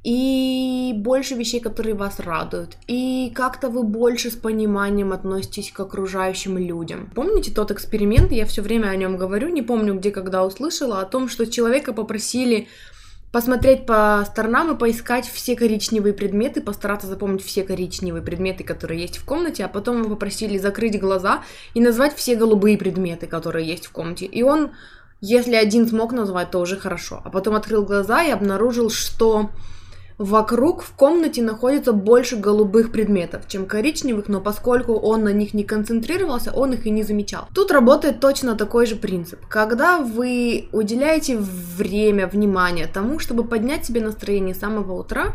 и 0.05 0.93
больше 0.95 1.35
вещей, 1.35 1.59
которые 1.59 1.97
вас 1.97 2.21
радуют, 2.21 2.77
и 2.87 3.33
как-то 3.35 3.69
вы 3.69 3.83
больше 3.83 4.31
с 4.31 4.37
пониманием 4.37 5.13
относитесь 5.13 5.73
к 5.73 5.81
окружающим 5.81 6.59
людям. 6.59 7.11
Помните 7.13 7.51
тот 7.51 7.73
эксперимент, 7.73 8.31
я 8.31 8.47
все 8.47 8.63
время 8.63 8.89
о 8.89 8.97
нем 8.97 9.17
говорю, 9.17 9.49
не 9.49 9.63
помню 9.63 9.99
где, 9.99 10.13
когда 10.13 10.45
услышала, 10.45 11.01
о 11.01 11.07
том, 11.07 11.29
что 11.29 11.45
человека 11.45 11.93
попросили 11.93 12.69
посмотреть 13.33 13.87
по 13.87 14.25
сторонам 14.27 14.75
и 14.75 14.79
поискать 14.79 15.27
все 15.27 15.57
коричневые 15.57 16.15
предметы, 16.15 16.61
постараться 16.61 17.07
запомнить 17.07 17.45
все 17.45 17.65
коричневые 17.65 18.23
предметы, 18.23 18.65
которые 18.65 19.01
есть 19.01 19.19
в 19.19 19.25
комнате, 19.25 19.65
а 19.65 19.69
потом 19.69 20.01
его 20.01 20.11
попросили 20.11 20.59
закрыть 20.59 20.99
глаза 20.99 21.43
и 21.75 21.81
назвать 21.81 22.15
все 22.17 22.37
голубые 22.37 22.79
предметы, 22.79 23.27
которые 23.27 23.67
есть 23.67 23.87
в 23.87 23.93
комнате. 23.93 24.27
И 24.27 24.43
он, 24.43 24.71
если 25.21 25.55
один 25.55 25.87
смог 25.87 26.13
назвать, 26.13 26.51
то 26.51 26.61
уже 26.61 26.77
хорошо. 26.77 27.21
А 27.25 27.31
потом 27.31 27.55
открыл 27.55 27.85
глаза 27.85 28.23
и 28.23 28.31
обнаружил, 28.31 28.91
что 28.91 29.51
Вокруг 30.19 30.83
в 30.83 30.93
комнате 30.93 31.43
находится 31.43 31.93
больше 31.93 32.37
голубых 32.37 32.91
предметов, 32.91 33.47
чем 33.49 33.67
коричневых, 33.67 34.29
но 34.29 34.41
поскольку 34.41 34.95
он 34.95 35.25
на 35.25 35.33
них 35.33 35.53
не 35.53 35.63
концентрировался, 35.63 36.53
он 36.53 36.73
их 36.73 36.87
и 36.87 36.91
не 36.91 37.03
замечал. 37.03 37.49
Тут 37.55 37.71
работает 37.71 38.19
точно 38.19 38.57
такой 38.57 38.87
же 38.87 38.97
принцип. 38.97 39.45
Когда 39.47 39.99
вы 39.99 40.69
уделяете 40.73 41.37
время, 41.37 42.27
внимание 42.27 42.87
тому, 42.87 43.19
чтобы 43.19 43.45
поднять 43.45 43.85
себе 43.85 44.01
настроение 44.01 44.55
с 44.55 44.61
самого 44.61 44.95
утра, 44.95 45.35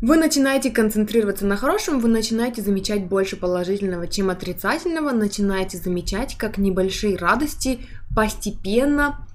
вы 0.00 0.16
начинаете 0.16 0.70
концентрироваться 0.70 1.46
на 1.46 1.56
хорошем, 1.56 2.00
вы 2.00 2.08
начинаете 2.08 2.62
замечать 2.62 3.06
больше 3.06 3.36
положительного, 3.36 4.08
чем 4.08 4.30
отрицательного, 4.30 5.10
начинаете 5.10 5.78
замечать, 5.78 6.36
как 6.38 6.56
небольшие 6.58 7.16
радости 7.16 7.80
постепенно 8.14 9.25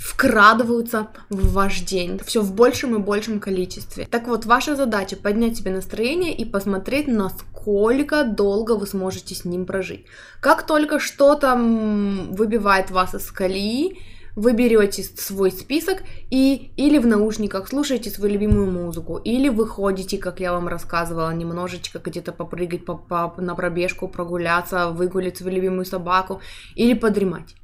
вкрадываются 0.00 1.08
в 1.30 1.52
ваш 1.52 1.80
день. 1.80 2.18
Все 2.24 2.40
в 2.42 2.54
большем 2.54 2.94
и 2.94 2.98
большем 2.98 3.40
количестве. 3.40 4.06
Так 4.10 4.28
вот, 4.28 4.44
ваша 4.44 4.76
задача 4.76 5.16
поднять 5.16 5.56
себе 5.56 5.70
настроение 5.70 6.34
и 6.34 6.44
посмотреть, 6.44 7.08
насколько 7.08 8.24
долго 8.24 8.72
вы 8.72 8.86
сможете 8.86 9.34
с 9.34 9.44
ним 9.44 9.66
прожить. 9.66 10.06
Как 10.40 10.66
только 10.66 10.98
что-то 11.00 11.54
выбивает 11.56 12.90
вас 12.90 13.14
из 13.14 13.30
колеи, 13.30 13.98
вы 14.36 14.52
берете 14.52 15.02
свой 15.02 15.50
список 15.50 16.02
и 16.30 16.70
или 16.76 16.98
в 16.98 17.06
наушниках 17.06 17.68
слушаете 17.68 18.10
свою 18.10 18.34
любимую 18.34 18.70
музыку, 18.70 19.16
или 19.16 19.48
выходите, 19.48 20.18
как 20.18 20.40
я 20.40 20.52
вам 20.52 20.68
рассказывала, 20.68 21.32
немножечко 21.32 21.98
где-то 21.98 22.32
попрыгать 22.32 22.84
по, 22.84 22.96
по, 22.96 23.34
на 23.38 23.54
пробежку, 23.54 24.08
прогуляться, 24.08 24.90
выгулять 24.90 25.38
свою 25.38 25.56
любимую 25.56 25.86
собаку, 25.86 26.42
или 26.74 26.92
подремать. 26.92 27.56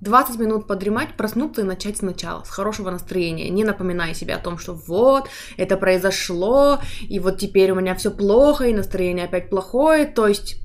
20 0.00 0.38
минут 0.38 0.66
подремать, 0.66 1.16
проснуться 1.16 1.62
и 1.62 1.64
начать 1.64 1.98
сначала, 1.98 2.44
с 2.44 2.50
хорошего 2.50 2.90
настроения, 2.90 3.48
не 3.48 3.64
напоминая 3.64 4.14
себе 4.14 4.34
о 4.34 4.38
том, 4.38 4.58
что 4.58 4.74
вот, 4.74 5.28
это 5.56 5.76
произошло, 5.76 6.78
и 7.08 7.18
вот 7.18 7.38
теперь 7.38 7.72
у 7.72 7.74
меня 7.74 7.94
все 7.94 8.10
плохо, 8.10 8.64
и 8.64 8.72
настроение 8.72 9.24
опять 9.24 9.50
плохое, 9.50 10.06
то 10.06 10.26
есть 10.26 10.60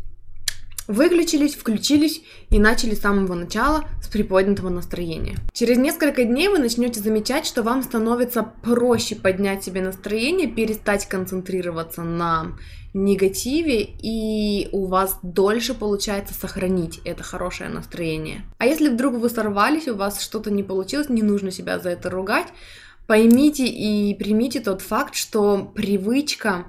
выключились, 0.88 1.56
включились 1.56 2.22
и 2.50 2.60
начали 2.60 2.94
с 2.94 3.02
самого 3.02 3.34
начала 3.36 3.86
с 4.02 4.08
приподнятого 4.08 4.70
настроения. 4.70 5.38
Через 5.54 5.78
несколько 5.78 6.26
дней 6.26 6.50
вы 6.50 6.60
начнете 6.60 7.00
замечать, 7.00 7.46
что 7.46 7.64
вам 7.64 7.84
становится 7.84 8.44
проще 8.44 9.16
поднять 9.16 9.64
себе 9.64 9.82
настроение, 9.82 10.48
перестать 10.48 11.08
концентрироваться 11.08 12.04
на 12.04 12.58
негативе, 12.94 13.82
и 13.82 14.70
у 14.72 14.86
вас 14.86 15.20
дольше 15.24 15.74
получается 15.74 16.34
сохранить 16.34 17.02
это 17.06 17.24
хорошее 17.24 17.70
настроение. 17.70 18.44
А 18.60 18.66
если 18.66 18.90
вдруг 18.90 19.16
вы 19.16 19.30
сорвались, 19.30 19.88
у 19.88 19.96
вас 19.96 20.22
что-то 20.22 20.52
не 20.52 20.64
получилось, 20.64 21.10
не 21.10 21.24
нужно 21.24 21.52
себя 21.52 21.80
за 21.80 21.90
это 21.90 22.10
ругать, 22.10 22.48
поймите 23.08 23.66
и 23.66 24.14
примите 24.16 24.60
тот 24.60 24.82
факт, 24.82 25.16
что 25.16 25.72
привычка 25.74 26.66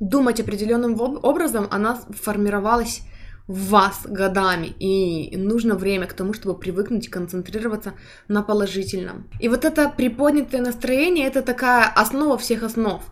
думать 0.00 0.40
определенным 0.40 1.00
образом, 1.00 1.68
она 1.70 1.94
формировалась 1.94 3.02
в 3.46 3.68
вас 3.68 4.00
годами, 4.04 4.74
и 4.80 5.36
нужно 5.36 5.76
время 5.76 6.06
к 6.06 6.14
тому, 6.14 6.32
чтобы 6.32 6.58
привыкнуть 6.58 7.08
концентрироваться 7.08 7.94
на 8.26 8.42
положительном. 8.42 9.28
И 9.40 9.48
вот 9.48 9.64
это 9.64 9.88
приподнятое 9.88 10.60
настроение, 10.60 11.28
это 11.28 11.42
такая 11.42 11.84
основа 11.86 12.36
всех 12.38 12.64
основ. 12.64 13.02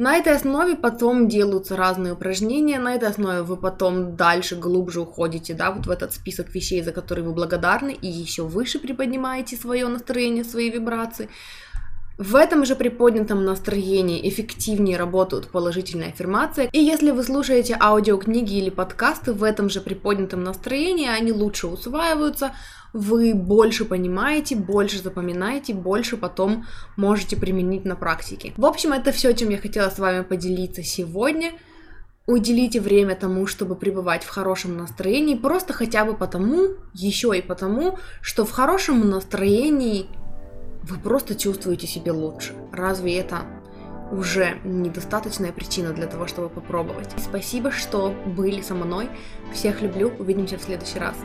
На 0.00 0.16
этой 0.16 0.34
основе 0.34 0.76
потом 0.76 1.28
делаются 1.28 1.76
разные 1.76 2.14
упражнения, 2.14 2.78
на 2.78 2.94
этой 2.94 3.10
основе 3.10 3.42
вы 3.42 3.58
потом 3.58 4.16
дальше, 4.16 4.56
глубже 4.56 5.02
уходите, 5.02 5.52
да, 5.52 5.70
вот 5.70 5.86
в 5.86 5.90
этот 5.90 6.14
список 6.14 6.54
вещей, 6.54 6.82
за 6.82 6.92
которые 6.92 7.26
вы 7.26 7.34
благодарны, 7.34 7.90
и 7.90 8.06
еще 8.06 8.44
выше 8.44 8.78
приподнимаете 8.78 9.56
свое 9.56 9.86
настроение, 9.88 10.42
свои 10.42 10.70
вибрации. 10.70 11.28
В 12.16 12.34
этом 12.34 12.64
же 12.64 12.76
приподнятом 12.76 13.44
настроении 13.44 14.26
эффективнее 14.26 14.96
работают 14.96 15.50
положительные 15.50 16.08
аффирмации. 16.08 16.70
И 16.72 16.78
если 16.78 17.10
вы 17.10 17.22
слушаете 17.22 17.76
аудиокниги 17.78 18.54
или 18.54 18.70
подкасты 18.70 19.34
в 19.34 19.44
этом 19.44 19.68
же 19.68 19.82
приподнятом 19.82 20.42
настроении, 20.42 21.08
они 21.08 21.32
лучше 21.32 21.66
усваиваются, 21.66 22.52
вы 22.92 23.34
больше 23.34 23.84
понимаете, 23.84 24.56
больше 24.56 25.02
запоминаете, 25.02 25.74
больше 25.74 26.16
потом 26.16 26.66
можете 26.96 27.36
применить 27.36 27.84
на 27.84 27.96
практике. 27.96 28.52
В 28.56 28.66
общем, 28.66 28.92
это 28.92 29.12
все, 29.12 29.32
чем 29.32 29.50
я 29.50 29.58
хотела 29.58 29.90
с 29.90 29.98
вами 29.98 30.22
поделиться 30.22 30.82
сегодня. 30.82 31.52
Уделите 32.26 32.80
время 32.80 33.16
тому, 33.16 33.46
чтобы 33.46 33.74
пребывать 33.74 34.22
в 34.22 34.28
хорошем 34.28 34.76
настроении, 34.76 35.34
просто 35.34 35.72
хотя 35.72 36.04
бы 36.04 36.14
потому, 36.14 36.76
еще 36.94 37.36
и 37.36 37.42
потому, 37.42 37.98
что 38.20 38.44
в 38.44 38.52
хорошем 38.52 39.08
настроении 39.10 40.06
вы 40.82 40.98
просто 40.98 41.34
чувствуете 41.34 41.86
себя 41.86 42.12
лучше. 42.12 42.54
Разве 42.72 43.18
это 43.18 43.42
уже 44.12 44.58
недостаточная 44.64 45.52
причина 45.52 45.92
для 45.92 46.06
того, 46.06 46.26
чтобы 46.26 46.48
попробовать? 46.48 47.10
Спасибо, 47.18 47.70
что 47.70 48.14
были 48.26 48.60
со 48.60 48.74
мной. 48.74 49.08
Всех 49.52 49.82
люблю. 49.82 50.12
Увидимся 50.18 50.58
в 50.58 50.62
следующий 50.62 50.98
раз. 50.98 51.16